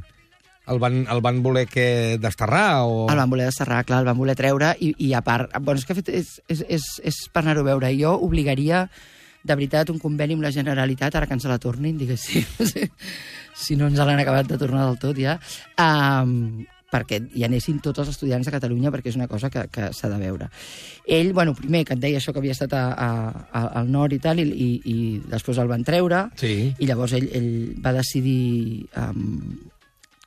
El 0.69 0.79
van, 0.81 0.99
el 1.09 1.21
van 1.25 1.41
voler 1.43 1.65
que 1.67 2.17
desterrar 2.21 2.83
o... 2.85 3.07
El 3.09 3.17
van 3.17 3.29
voler 3.31 3.47
desterrar, 3.49 3.83
clar, 3.89 4.03
el 4.03 4.09
van 4.09 4.17
voler 4.19 4.35
treure 4.38 4.73
i, 4.79 4.91
i 5.01 5.13
a 5.17 5.21
part... 5.25 5.51
Bueno, 5.61 5.79
és 5.81 5.85
que 5.89 5.97
fet, 5.97 6.09
és, 6.13 6.35
és, 6.47 6.61
és, 6.69 6.89
és 7.09 7.21
per 7.33 7.41
anar-ho 7.43 7.63
a 7.65 7.71
veure. 7.71 7.89
Jo 7.97 8.15
obligaria, 8.25 8.83
de 9.43 9.55
veritat, 9.55 9.89
un 9.89 9.99
conveni 10.03 10.35
amb 10.38 10.45
la 10.45 10.51
Generalitat, 10.53 11.15
ara 11.15 11.25
que 11.29 11.33
ens 11.38 11.47
la 11.49 11.57
tornin, 11.63 11.97
diguéssim, 11.97 12.43
si, 12.69 12.89
si 13.55 13.79
no 13.79 13.88
ens 13.89 13.97
l'han 13.97 14.19
acabat 14.21 14.49
de 14.51 14.59
tornar 14.61 14.85
del 14.89 14.99
tot 15.01 15.17
ja, 15.17 15.38
um, 15.81 16.61
perquè 16.89 17.19
hi 17.38 17.43
anessin 17.45 17.77
tots 17.85 18.01
els 18.01 18.09
estudiants 18.15 18.47
de 18.47 18.53
Catalunya, 18.53 18.89
perquè 18.93 19.11
és 19.13 19.17
una 19.17 19.27
cosa 19.29 19.49
que, 19.53 19.67
que 19.69 19.91
s'ha 19.93 20.09
de 20.09 20.17
veure. 20.21 20.47
Ell, 21.05 21.31
bueno, 21.38 21.53
primer, 21.57 21.83
que 21.85 21.93
et 21.97 22.01
deia 22.01 22.17
això 22.21 22.33
que 22.33 22.41
havia 22.41 22.55
estat 22.57 22.73
a, 22.73 22.83
a, 22.93 23.09
a, 23.53 23.63
al 23.81 23.91
nord 23.93 24.13
i 24.17 24.19
tal, 24.21 24.41
i, 24.41 24.47
i, 24.49 24.69
i 24.89 24.95
després 25.29 25.61
el 25.61 25.69
van 25.69 25.85
treure, 25.85 26.27
Sí. 26.41 26.53
i 26.77 26.89
llavors 26.89 27.13
ell, 27.17 27.29
ell 27.38 27.51
va 27.85 27.93
decidir 27.93 28.88
um, 28.97 29.53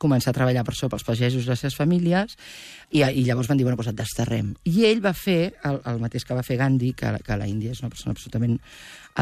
començar 0.03 0.33
a 0.33 0.37
treballar 0.37 0.65
per 0.67 0.75
això 0.75 0.91
pels 0.91 1.07
pagesos 1.07 1.47
i 1.47 1.53
les 1.53 1.63
seves 1.63 1.79
famílies 1.79 2.37
i, 2.91 3.03
i 3.03 3.25
llavors 3.27 3.51
van 3.51 3.61
dir, 3.61 3.67
bueno, 3.69 3.79
doncs 3.79 3.93
et 3.93 4.01
desterrem. 4.03 4.53
I 4.69 4.89
ell 4.91 5.05
va 5.05 5.15
fer 5.17 5.55
el, 5.69 5.79
el 5.89 6.03
mateix 6.03 6.27
que 6.27 6.37
va 6.37 6.45
fer 6.47 6.59
Gandhi, 6.61 6.93
que, 6.99 7.15
que 7.25 7.39
la 7.39 7.49
Índia 7.51 7.73
és 7.77 7.83
una 7.85 7.93
persona 7.93 8.17
absolutament 8.17 8.59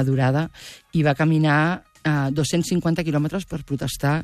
adorada, 0.00 0.49
i 0.96 1.04
va 1.06 1.16
caminar 1.18 1.60
eh, 2.04 2.30
250 2.33 3.04
quilòmetres 3.07 3.47
per 3.50 3.62
protestar 3.66 4.21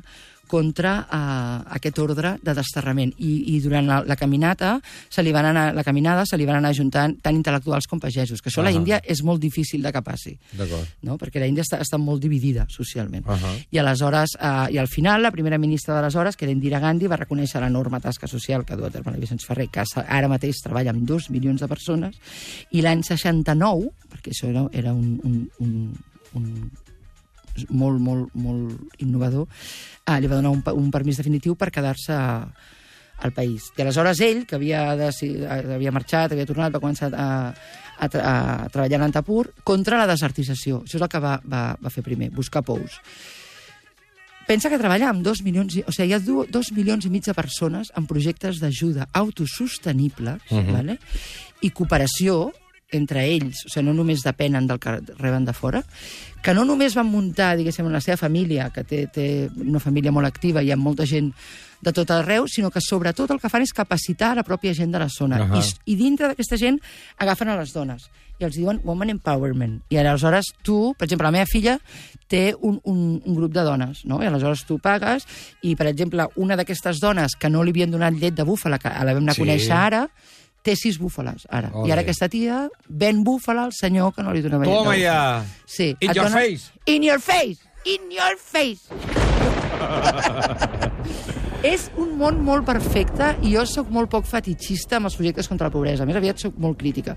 contra 0.47 1.06
eh, 1.12 1.75
aquest 1.76 1.99
ordre 1.99 2.37
de 2.42 2.54
desterrament. 2.54 3.12
I, 3.18 3.56
i 3.56 3.61
durant 3.61 3.87
la, 3.88 4.00
la 4.06 4.16
caminata 4.16 4.76
se 4.83 5.23
li 5.23 5.33
van 5.35 5.50
anar, 5.50 5.66
la 5.75 5.85
caminada 5.85 6.25
se 6.26 6.38
li 6.38 6.47
van 6.47 6.61
anar 6.61 6.73
ajuntant 6.75 7.16
tant 7.23 7.37
intel·lectuals 7.37 7.88
com 7.90 8.00
pagesos, 8.02 8.40
que 8.42 8.50
això 8.50 8.62
a 8.62 8.68
la. 8.68 8.75
Índia 8.76 9.00
és 9.02 9.23
molt 9.26 9.40
difícil 9.42 9.83
de 9.83 9.92
que 9.92 10.02
passi 10.04 10.35
no? 11.02 11.16
perquè 11.18 11.40
la 11.40 11.49
Índia 11.49 11.64
està, 11.66 11.80
està 11.83 11.99
molt 11.99 12.23
dividida 12.23 12.66
socialment. 12.71 13.26
Uh 13.26 13.35
-huh. 13.35 13.54
I 13.71 13.78
aleshores, 13.78 14.37
eh, 14.38 14.75
i 14.75 14.78
al 14.78 14.88
final, 14.88 15.23
la 15.23 15.30
primera 15.30 15.59
ministra 15.59 15.95
d'aleshores, 15.95 16.37
que 16.37 16.45
era 16.45 16.52
Indira 16.52 16.78
Gandhi, 16.78 17.06
va 17.06 17.16
reconèixer 17.16 17.61
l'enorme 17.61 18.00
tasca 18.00 18.26
social 18.26 18.64
que 18.64 18.76
du 18.76 18.85
a 18.85 18.90
terme 18.90 19.12
la 19.12 19.18
Vicenç 19.18 19.45
Ferrer, 19.45 19.68
que 19.68 19.83
ara 20.06 20.28
mateix 20.28 20.56
treballa 20.62 20.90
amb 20.90 21.06
dos 21.06 21.30
milions 21.30 21.61
de 21.61 21.68
persones, 21.68 22.16
i 22.71 22.83
l'any 22.83 23.02
69, 23.02 23.90
perquè 24.09 24.30
això 24.30 24.49
era, 24.49 24.68
era 24.73 24.92
un, 24.92 25.21
un, 25.25 25.50
un, 25.59 25.99
un 26.35 26.71
molt, 27.70 28.00
molt, 28.00 28.34
molt 28.34 29.02
innovador, 29.02 29.46
eh, 30.06 30.20
li 30.20 30.26
va 30.26 30.36
donar 30.40 30.50
un, 30.50 30.62
un 30.76 30.90
permís 30.90 31.16
definitiu 31.16 31.54
per 31.56 31.70
quedar-se 31.70 32.12
a- 32.12 32.46
al 33.18 33.32
país. 33.32 33.70
I 33.76 33.82
aleshores 33.82 34.20
ell, 34.20 34.44
que 34.46 34.56
havia, 34.56 34.94
deci- 34.96 35.40
havia 35.48 35.92
marxat, 35.92 36.32
havia 36.32 36.44
tornat, 36.46 36.75
va 36.75 36.80
començar 36.82 37.08
a, 37.16 37.54
a, 37.98 38.08
tra 38.12 38.22
a 38.28 38.68
treballar 38.68 38.98
en 39.00 39.06
Antapur 39.08 39.54
contra 39.64 39.96
la 39.96 40.06
desertització. 40.06 40.82
Això 40.84 40.96
és 40.98 41.02
el 41.02 41.08
que 41.08 41.18
va, 41.25 41.40
va, 41.44 41.62
va 41.80 41.90
fer 41.90 42.04
primer, 42.04 42.28
buscar 42.31 42.62
pous. 42.62 43.00
Pensa 44.46 44.68
que 44.70 44.78
treballa 44.78 45.09
amb 45.11 45.24
dos 45.26 45.40
milions... 45.42 45.74
I, 45.74 45.83
o 45.83 45.90
sigui, 45.90 46.11
hi 46.12 46.14
ha 46.14 46.20
du, 46.22 46.44
dos 46.52 46.68
milions 46.76 47.07
i 47.07 47.11
mig 47.11 47.24
de 47.26 47.35
persones 47.35 47.88
en 47.98 48.04
projectes 48.07 48.61
d'ajuda 48.62 49.09
autosostenibles 49.12 50.42
uh 50.52 50.59
-huh. 50.61 50.72
vale? 50.72 50.98
i 51.62 51.70
cooperació 51.70 52.52
entre 52.92 53.25
ells, 53.27 53.64
o 53.66 53.68
sigui, 53.72 53.85
no 53.88 53.94
només 53.94 54.22
depenen 54.22 54.66
del 54.68 54.79
que 54.79 55.01
reben 55.18 55.44
de 55.44 55.53
fora, 55.53 55.83
que 56.42 56.55
no 56.55 56.64
només 56.64 56.94
van 56.94 57.09
muntar, 57.11 57.57
diguéssim, 57.59 57.88
la 57.90 58.01
seva 58.01 58.16
família, 58.16 58.68
que 58.70 58.85
té, 58.87 59.07
té 59.12 59.49
una 59.59 59.81
família 59.83 60.12
molt 60.14 60.29
activa 60.29 60.62
i 60.62 60.70
amb 60.70 60.85
molta 60.87 61.07
gent 61.07 61.33
de 61.83 61.92
tot 61.92 62.11
arreu, 62.14 62.46
sinó 62.49 62.70
que 62.70 62.81
sobretot 62.81 63.31
el 63.35 63.40
que 63.42 63.51
fan 63.51 63.62
és 63.66 63.72
capacitar 63.75 64.35
la 64.38 64.44
pròpia 64.46 64.72
gent 64.75 64.92
de 64.94 65.01
la 65.03 65.09
zona. 65.11 65.42
Ahà. 65.42 65.59
I, 65.59 65.64
s- 65.66 65.75
I 65.85 65.96
dintre 65.99 66.29
d'aquesta 66.31 66.57
gent 66.57 66.79
agafen 67.18 67.51
a 67.51 67.57
les 67.59 67.75
dones 67.75 68.07
i 68.38 68.44
els 68.44 68.55
diuen 68.57 68.79
Woman 68.85 69.11
Empowerment. 69.11 69.81
I 69.90 69.96
aleshores 69.99 70.53
tu, 70.62 70.94
per 70.96 71.07
exemple, 71.09 71.27
la 71.27 71.33
meva 71.35 71.46
filla 71.51 71.79
té 72.29 72.55
un, 72.61 72.79
un, 72.85 73.20
un 73.25 73.35
grup 73.35 73.53
de 73.53 73.62
dones, 73.64 74.05
no? 74.05 74.22
I 74.22 74.27
aleshores 74.31 74.64
tu 74.68 74.79
pagues 74.79 75.27
i, 75.62 75.75
per 75.75 75.87
exemple, 75.90 76.29
una 76.37 76.57
d'aquestes 76.57 77.01
dones 77.01 77.35
que 77.37 77.49
no 77.51 77.64
li 77.64 77.72
havien 77.75 77.90
donat 77.90 78.14
llet 78.14 78.35
de 78.37 78.44
búfala, 78.44 78.79
que 78.79 78.88
la 78.92 79.12
vam 79.14 79.25
anar 79.25 79.35
Sí. 79.35 79.42
a 79.42 79.44
conèixer 79.44 79.72
ara, 79.77 80.03
té 80.66 80.74
sis 80.79 80.98
búfales, 80.98 81.46
ara. 81.48 81.70
Ole. 81.72 81.88
I 81.88 81.92
ara 81.94 82.02
aquesta 82.05 82.29
tia 82.33 82.66
ven 82.88 83.22
búfala 83.26 83.64
al 83.68 83.72
senyor 83.76 84.12
que 84.16 84.22
no 84.26 84.35
li 84.35 84.42
de 84.42 84.50
Toma 84.50 84.96
ja! 84.98 85.44
Sí. 85.66 85.94
In 86.00 86.14
your 86.14 86.31
face. 86.31 86.72
In 86.87 87.02
your 87.07 87.20
face! 87.20 87.59
In 87.87 88.11
your 88.11 88.37
face! 88.38 88.90
és 91.66 91.88
un 91.98 92.14
món 92.18 92.38
molt 92.44 92.66
perfecte 92.68 93.33
i 93.46 93.55
jo 93.55 93.64
sóc 93.68 93.88
molt 93.94 94.11
poc 94.12 94.26
fetitxista 94.29 94.98
amb 94.98 95.09
els 95.09 95.16
projectes 95.18 95.48
contra 95.50 95.68
la 95.68 95.74
pobresa. 95.74 96.07
Més 96.07 96.18
aviat 96.18 96.42
sóc 96.42 96.59
molt 96.62 96.79
crítica. 96.79 97.16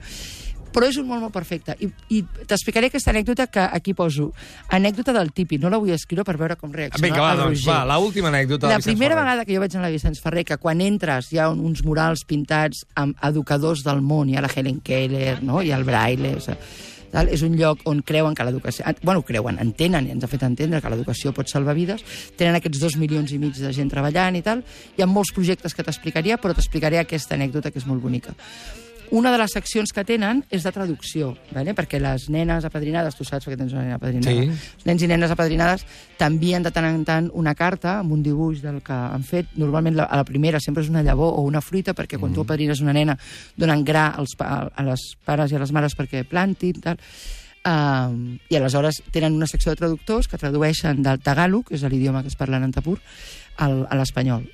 Però 0.73 0.85
és 0.85 0.97
un 1.01 1.07
món 1.09 1.19
molt 1.23 1.33
perfecte. 1.33 1.73
I, 1.81 1.87
i 2.13 2.19
t'explicaré 2.45 2.87
aquesta 2.91 3.09
anècdota 3.09 3.47
que 3.49 3.59
aquí 3.59 3.95
poso. 3.97 4.27
Anècdota 4.69 5.13
del 5.15 5.31
tipi. 5.33 5.57
No 5.57 5.69
la 5.73 5.79
vull 5.81 5.89
escriure 5.95 6.23
per 6.27 6.35
veure 6.37 6.55
com 6.59 6.71
reacciona 6.71 7.07
Vinga, 7.07 7.21
va, 7.23 7.31
el 7.33 7.39
doncs, 7.39 7.63
Roger. 7.65 7.73
va, 7.73 7.97
l'última 7.97 8.29
anècdota 8.29 8.67
La 8.69 8.77
primera 8.79 9.15
Ferrer. 9.15 9.23
vegada 9.25 9.45
que 9.45 9.55
jo 9.55 9.63
vaig 9.63 9.75
anar 9.75 9.85
a 9.87 9.89
la 9.89 9.95
Vicenç 9.95 10.21
Ferrer, 10.21 10.45
que 10.45 10.57
quan 10.61 10.81
entres 10.85 11.31
hi 11.33 11.39
ha 11.41 11.49
un- 11.49 11.59
uns 11.65 11.83
murals 11.83 12.23
pintats 12.25 12.85
amb 12.95 13.17
educadors 13.23 13.81
del 13.83 14.01
món, 14.01 14.29
hi 14.29 14.37
ha 14.37 14.41
la 14.45 14.51
Helen 14.55 14.79
Keller, 14.81 15.41
no? 15.43 15.61
hi 15.63 15.71
ha 15.71 15.77
el 15.77 15.83
Braille, 15.83 16.35
o 16.35 16.39
sigui, 16.39 16.57
tal, 17.11 17.27
és 17.33 17.41
un 17.41 17.55
lloc 17.57 17.79
on 17.89 18.03
creuen 18.05 18.35
que 18.37 18.43
l'educació... 18.45 18.85
ah, 18.85 18.93
Bueno, 19.01 19.23
creuen, 19.25 19.57
entenen 19.57 20.05
i 20.05 20.11
ens 20.13 20.23
ha 20.23 20.27
fet 20.29 20.43
entendre 20.45 20.79
que 20.79 20.89
l'educació 20.93 21.33
pot 21.33 21.49
salvar 21.49 21.73
vides. 21.73 22.03
Tenen 22.37 22.53
aquests 22.59 22.77
dos 22.79 22.95
milions 23.01 23.31
i 23.33 23.39
mig 23.41 23.57
de 23.57 23.73
gent 23.73 23.89
treballant 23.89 24.35
i 24.37 24.43
tal. 24.45 24.61
Hi 24.95 25.01
ha 25.01 25.07
molts 25.09 25.33
projectes 25.33 25.73
que 25.73 25.81
t'explicaria, 25.83 26.37
però 26.37 26.53
t'explicaré 26.53 26.99
aquesta 27.01 27.33
anècdota 27.33 27.71
que 27.71 27.79
és 27.81 27.87
molt 27.89 28.03
bonica. 28.05 28.35
Una 29.11 29.31
de 29.31 29.39
les 29.41 29.49
seccions 29.55 29.89
que 29.95 30.03
tenen 30.05 30.43
és 30.53 30.61
de 30.61 30.71
traducció, 30.71 31.31
vale? 31.51 31.73
perquè 31.73 31.97
les 31.99 32.27
nenes 32.29 32.65
apadrinades, 32.67 33.15
tu 33.17 33.25
saps 33.25 33.47
perquè 33.47 33.57
tens 33.57 33.73
una 33.73 33.81
nena 33.81 33.95
apadrinada, 33.97 34.29
Sí. 34.29 34.49
els 34.77 34.85
nens 34.85 35.01
i 35.01 35.07
nenes 35.09 35.31
apadrinades 35.33 35.85
t'envien 36.19 36.61
de 36.61 36.69
tant 36.71 36.85
en 36.85 37.03
tant 37.05 37.31
una 37.33 37.55
carta 37.55 37.99
amb 38.03 38.11
un 38.13 38.21
dibuix 38.21 38.61
del 38.61 38.83
que 38.85 38.93
han 38.93 39.23
fet. 39.23 39.47
Normalment 39.55 39.95
la, 39.97 40.03
a 40.03 40.15
la 40.21 40.23
primera 40.27 40.59
sempre 40.59 40.83
és 40.83 40.89
una 40.89 41.01
llavor 41.01 41.33
o 41.39 41.41
una 41.41 41.61
fruita, 41.61 41.95
perquè 41.97 42.19
quan 42.19 42.33
tu 42.33 42.41
apadrines 42.45 42.81
una 42.85 42.93
nena 42.93 43.17
donen 43.57 43.83
gra 43.83 44.09
als, 44.09 44.35
pa- 44.37 44.69
a 44.75 44.83
les 44.83 45.15
pares 45.25 45.51
i 45.51 45.55
a 45.55 45.59
les 45.59 45.71
mares 45.71 45.97
perquè 45.97 46.23
plantin, 46.29 46.79
tal. 46.81 46.97
Um, 47.65 48.37
I 48.49 48.55
aleshores 48.55 49.01
tenen 49.11 49.33
una 49.35 49.47
secció 49.47 49.71
de 49.73 49.75
traductors 49.75 50.27
que 50.29 50.37
tradueixen 50.37 51.01
del 51.03 51.19
tagalog, 51.19 51.65
que 51.67 51.75
és 51.75 51.83
l'idioma 51.83 52.21
que 52.21 52.29
es 52.29 52.35
parla 52.39 52.57
en 52.57 52.63
Antapur, 52.69 52.99
al, 53.57 53.87
a 53.89 53.95
l'espanyol 53.99 54.45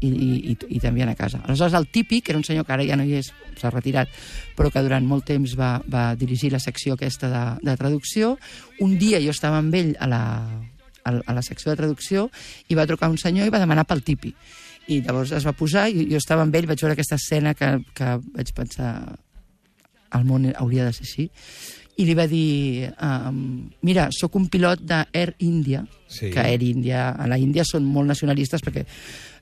i, 0.00 0.08
i, 0.08 0.28
i, 0.52 0.56
i 0.76 0.80
t'envien 0.80 1.08
a 1.12 1.14
casa. 1.16 1.42
Aleshores, 1.44 1.74
el 1.76 1.86
típic, 1.92 2.24
que 2.24 2.32
era 2.32 2.38
un 2.40 2.44
senyor 2.44 2.64
que 2.66 2.72
ara 2.72 2.86
ja 2.88 2.96
no 2.96 3.04
hi 3.04 3.18
és, 3.20 3.32
s'ha 3.60 3.70
retirat, 3.72 4.08
però 4.56 4.70
que 4.72 4.82
durant 4.84 5.04
molt 5.06 5.26
temps 5.28 5.54
va, 5.58 5.74
va 5.92 6.14
dirigir 6.16 6.52
la 6.54 6.60
secció 6.62 6.96
aquesta 6.96 7.28
de, 7.30 7.44
de 7.70 7.76
traducció, 7.76 8.36
un 8.80 8.96
dia 8.98 9.20
jo 9.20 9.34
estava 9.34 9.60
amb 9.60 9.74
ell 9.76 9.94
a 10.00 10.08
la, 10.08 10.22
a, 11.04 11.12
a 11.12 11.36
la 11.36 11.42
secció 11.44 11.70
de 11.72 11.76
traducció 11.82 12.30
i 12.68 12.78
va 12.78 12.88
trucar 12.88 13.10
un 13.12 13.18
senyor 13.20 13.46
i 13.46 13.52
va 13.52 13.60
demanar 13.62 13.84
pel 13.88 14.02
tipi. 14.06 14.32
I 14.90 15.02
llavors 15.04 15.30
es 15.36 15.44
va 15.46 15.52
posar, 15.54 15.88
i 15.92 16.08
jo 16.10 16.18
estava 16.18 16.42
amb 16.42 16.56
ell, 16.56 16.66
vaig 16.66 16.80
veure 16.80 16.96
aquesta 16.96 17.20
escena 17.20 17.52
que, 17.54 17.76
que 17.94 18.16
vaig 18.32 18.54
pensar 18.56 18.94
el 20.16 20.24
món 20.26 20.48
hauria 20.56 20.88
de 20.88 20.94
ser 20.96 21.04
així, 21.06 21.28
i 22.00 22.06
li 22.08 22.14
va 22.16 22.24
dir, 22.26 22.88
um, 23.04 23.68
mira, 23.86 24.08
sóc 24.16 24.34
un 24.40 24.48
pilot 24.50 24.80
d'Air 24.88 25.34
India, 25.44 25.84
Sí. 26.10 26.30
que 26.32 26.40
Air 26.40 26.62
India, 26.64 27.10
a 27.10 27.26
la 27.30 27.36
Índia 27.38 27.62
són 27.62 27.84
molt 27.86 28.08
nacionalistes 28.08 28.64
perquè 28.64 28.82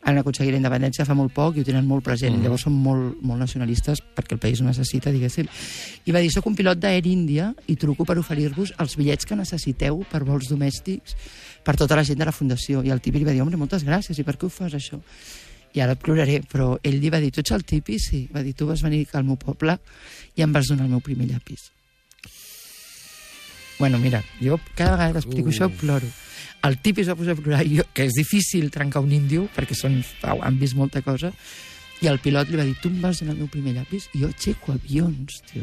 han 0.09 0.21
aconseguit 0.21 0.55
la 0.55 0.61
independència 0.61 1.07
fa 1.07 1.17
molt 1.17 1.33
poc 1.37 1.57
i 1.57 1.63
ho 1.63 1.67
tenen 1.67 1.87
molt 1.87 2.05
present, 2.07 2.35
mm. 2.35 2.45
llavors 2.45 2.65
són 2.67 2.77
molt, 2.83 3.19
molt 3.23 3.43
nacionalistes 3.43 4.03
perquè 4.17 4.37
el 4.37 4.43
país 4.43 4.63
ho 4.63 4.67
necessita, 4.67 5.13
diguéssim. 5.15 5.49
I 6.09 6.15
va 6.15 6.23
dir, 6.25 6.31
sóc 6.33 6.47
un 6.49 6.57
pilot 6.59 6.81
d'Air 6.81 7.05
India 7.11 7.51
i 7.69 7.77
truco 7.77 8.07
per 8.09 8.19
oferir-vos 8.21 8.75
els 8.81 8.97
bitllets 8.99 9.29
que 9.29 9.39
necessiteu 9.39 10.03
per 10.11 10.25
vols 10.27 10.49
domèstics 10.51 11.17
per 11.65 11.77
tota 11.77 11.99
la 11.99 12.07
gent 12.09 12.21
de 12.21 12.29
la 12.29 12.35
Fundació. 12.35 12.83
I 12.85 12.95
el 12.95 13.03
tipi 13.05 13.21
li 13.21 13.29
va 13.29 13.37
dir, 13.37 13.43
home, 13.45 13.61
moltes 13.61 13.85
gràcies, 13.87 14.19
i 14.19 14.27
per 14.27 14.39
què 14.39 14.49
ho 14.49 14.53
fas, 14.53 14.75
això? 14.79 15.01
I 15.77 15.83
ara 15.85 15.95
et 15.95 16.03
ploraré, 16.03 16.41
però 16.49 16.77
ell 16.83 16.97
li 17.01 17.11
va 17.13 17.21
dir, 17.21 17.33
tu 17.35 17.45
ets 17.45 17.53
el 17.53 17.67
tipi? 17.69 17.99
Sí. 18.01 18.27
Va 18.33 18.43
dir, 18.43 18.55
tu 18.57 18.69
vas 18.69 18.83
venir 18.83 19.05
al 19.13 19.27
meu 19.29 19.37
poble 19.41 19.77
i 20.37 20.47
em 20.47 20.55
vas 20.55 20.71
donar 20.71 20.89
el 20.89 20.97
meu 20.97 21.05
primer 21.05 21.29
llapis. 21.29 21.69
Bueno, 23.79 23.99
mira, 23.99 24.25
jo 24.41 24.59
cada 24.75 24.93
vegada 24.93 25.13
que 25.13 25.19
explico 25.25 25.49
uh. 25.49 25.53
això 25.53 25.71
ploro. 25.71 26.07
El 26.67 26.79
tip 26.83 26.99
es 26.99 27.09
va 27.09 27.15
posar 27.15 27.37
a 27.37 27.39
plorar, 27.39 27.63
jo, 27.71 27.85
que 27.95 28.09
és 28.09 28.17
difícil 28.17 28.73
trencar 28.75 29.05
un 29.05 29.13
índio, 29.15 29.47
perquè 29.55 29.77
són, 29.79 30.01
au, 30.27 30.41
han 30.43 30.59
vist 30.59 30.75
molta 30.75 31.03
cosa, 31.07 31.31
i 32.03 32.09
el 32.11 32.19
pilot 32.23 32.51
li 32.51 32.59
va 32.59 32.67
dir, 32.67 32.75
tu 32.83 32.91
em 32.91 32.99
vas 33.03 33.21
donar 33.23 33.37
el 33.37 33.45
meu 33.45 33.51
primer 33.53 33.77
llapis 33.77 34.09
i 34.15 34.23
jo 34.23 34.31
aixeco 34.31 34.75
avions, 34.75 35.39
tio. 35.51 35.63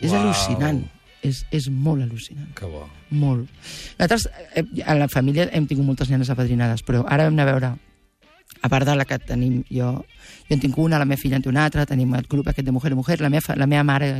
És 0.00 0.10
Uau. 0.10 0.24
al·lucinant. 0.24 0.82
És, 1.20 1.42
és 1.52 1.66
molt 1.68 2.00
al·lucinant. 2.00 2.48
Que 2.56 2.66
bo. 2.66 2.86
Molt. 3.12 3.50
Nosaltres, 3.98 4.26
eh, 4.56 4.64
a 4.88 4.96
la 4.96 5.08
família 5.12 5.50
hem 5.52 5.66
tingut 5.68 5.84
moltes 5.84 6.08
nenes 6.10 6.30
apadrinades, 6.32 6.82
però 6.86 7.04
ara 7.06 7.26
vam 7.28 7.36
anar 7.36 7.46
a 7.46 7.50
veure, 7.50 7.72
a 8.62 8.68
part 8.72 8.88
de 8.88 8.94
la 8.96 9.04
que 9.04 9.18
tenim 9.22 9.60
jo, 9.68 9.92
jo 10.48 10.56
en 10.56 10.62
tinc 10.62 10.78
una, 10.80 10.98
la 10.98 11.06
meva 11.08 11.20
filla 11.20 11.36
en 11.38 11.44
té 11.44 11.50
una 11.52 11.66
altra, 11.68 11.86
tenim 11.86 12.14
el 12.16 12.26
grup 12.28 12.48
aquest 12.48 12.66
de 12.66 12.72
Mujer 12.72 12.92
a 12.92 12.98
Mujer, 12.98 13.20
la 13.20 13.30
meva, 13.30 13.56
la 13.56 13.68
meva 13.68 13.84
mare 13.84 14.10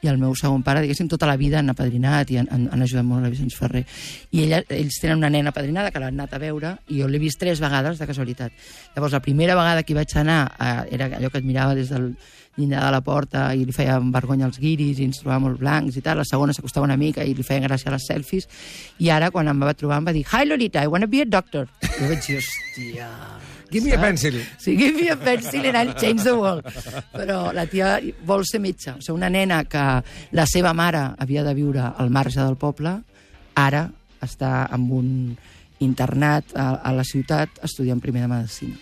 i 0.00 0.08
el 0.08 0.18
meu 0.20 0.34
segon 0.38 0.62
pare, 0.64 0.82
diguéssim, 0.84 1.08
tota 1.10 1.28
la 1.28 1.36
vida 1.40 1.58
han 1.60 1.72
apadrinat 1.72 2.30
i 2.32 2.38
han, 2.40 2.48
han, 2.50 2.82
ajudat 2.82 3.04
molt 3.04 3.20
a 3.20 3.28
la 3.28 3.32
Vicenç 3.32 3.56
Ferrer. 3.58 3.84
I 4.32 4.44
ella, 4.46 4.62
ells 4.76 5.00
tenen 5.02 5.20
una 5.20 5.30
nena 5.32 5.52
apadrinada 5.52 5.92
que 5.92 6.02
l'han 6.02 6.16
anat 6.16 6.34
a 6.34 6.40
veure 6.42 6.74
i 6.88 7.02
jo 7.02 7.08
l'he 7.08 7.20
vist 7.20 7.40
tres 7.40 7.60
vegades 7.60 8.00
de 8.00 8.08
casualitat. 8.08 8.52
Llavors, 8.96 9.16
la 9.16 9.22
primera 9.24 9.56
vegada 9.58 9.84
que 9.84 9.92
hi 9.92 9.98
vaig 10.00 10.16
anar 10.20 10.40
eh, 10.56 10.76
era 10.96 11.10
allò 11.18 11.30
que 11.30 11.42
et 11.42 11.48
mirava 11.48 11.76
des 11.76 11.92
del 11.92 12.14
llindar 12.56 12.82
de 12.84 12.90
la 12.92 13.00
porta 13.00 13.44
i 13.54 13.64
li 13.64 13.72
feia 13.72 13.98
vergonya 14.00 14.48
als 14.48 14.58
guiris 14.60 14.98
i 14.98 15.06
ens 15.08 15.20
trobava 15.22 15.44
molt 15.46 15.60
blancs 15.60 15.96
i 15.96 16.02
tal. 16.04 16.20
La 16.20 16.26
segona 16.28 16.54
s'acostava 16.56 16.88
una 16.88 16.98
mica 17.00 17.24
i 17.24 17.34
li 17.34 17.46
feia 17.46 17.64
gràcia 17.66 17.92
les 17.94 18.08
selfies. 18.08 18.48
I 18.98 19.10
ara, 19.14 19.30
quan 19.30 19.48
em 19.48 19.62
va 19.62 19.74
trobar, 19.74 20.00
em 20.00 20.10
va 20.10 20.16
dir 20.16 20.26
Hi, 20.26 20.44
Lolita, 20.48 20.82
I 20.84 20.90
wanna 20.90 21.08
be 21.10 21.22
a 21.22 21.28
doctor. 21.28 21.68
I 21.82 21.94
jo 21.96 22.10
vaig 22.10 22.26
dir, 22.26 22.42
hòstia... 22.42 23.08
Give 23.70 23.86
me 23.86 23.92
a 23.94 24.00
pencil. 24.00 24.34
Sí, 24.58 24.76
give 24.76 25.00
me 25.00 25.08
a 25.10 25.16
pencil 25.16 25.64
and 25.64 25.76
I'll 25.76 25.94
change 25.94 26.24
the 26.24 26.34
world. 26.34 26.66
Però 27.14 27.52
la 27.54 27.68
tia 27.70 28.00
vol 28.26 28.42
ser 28.44 28.58
metge. 28.58 28.96
O 28.96 28.98
sigui, 28.98 29.14
una 29.14 29.30
nena 29.30 29.62
que 29.70 29.84
la 30.34 30.46
seva 30.50 30.72
mare 30.74 31.04
havia 31.22 31.44
de 31.46 31.54
viure 31.54 31.92
al 31.94 32.10
marge 32.10 32.40
del 32.42 32.58
poble, 32.58 32.96
ara 33.54 33.84
està 34.20 34.66
en 34.74 34.88
un 34.90 35.12
internat 35.80 36.50
a, 36.58 36.72
a 36.82 36.92
la 36.92 37.06
ciutat 37.06 37.62
estudiant 37.64 38.02
primer 38.02 38.26
de 38.26 38.32
medicina. 38.34 38.74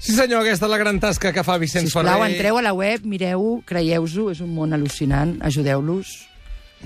Sí, 0.00 0.12
senyor, 0.14 0.42
aquesta 0.42 0.66
és 0.66 0.70
la 0.72 0.78
gran 0.78 1.00
tasca 1.00 1.32
que 1.32 1.42
fa 1.46 1.56
Vicenç 1.58 1.90
Sisplau, 1.90 2.04
Ferrer. 2.20 2.34
entreu 2.34 2.58
a 2.58 2.62
la 2.62 2.72
web, 2.76 3.04
mireu-ho, 3.04 3.62
creieu-ho, 3.66 4.30
és 4.30 4.40
un 4.40 4.52
món 4.54 4.72
al·lucinant, 4.76 5.36
ajudeu-los, 5.42 6.12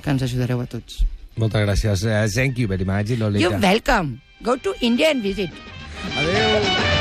que 0.01 0.11
ens 0.11 0.23
ajudareu 0.23 0.61
a 0.63 0.67
tots. 0.67 1.03
Moltes 1.37 1.63
gràcies. 1.67 2.05
Uh, 2.05 2.27
thank 2.33 2.59
you 2.59 2.69
very 2.69 2.85
much, 2.85 3.11
Lolita. 3.19 3.41
You're 3.41 3.59
welcome. 3.61 4.21
Go 4.43 4.57
to 4.57 4.75
India 4.81 5.11
and 5.11 5.23
visit. 5.23 5.51
Adéu. 6.17 7.00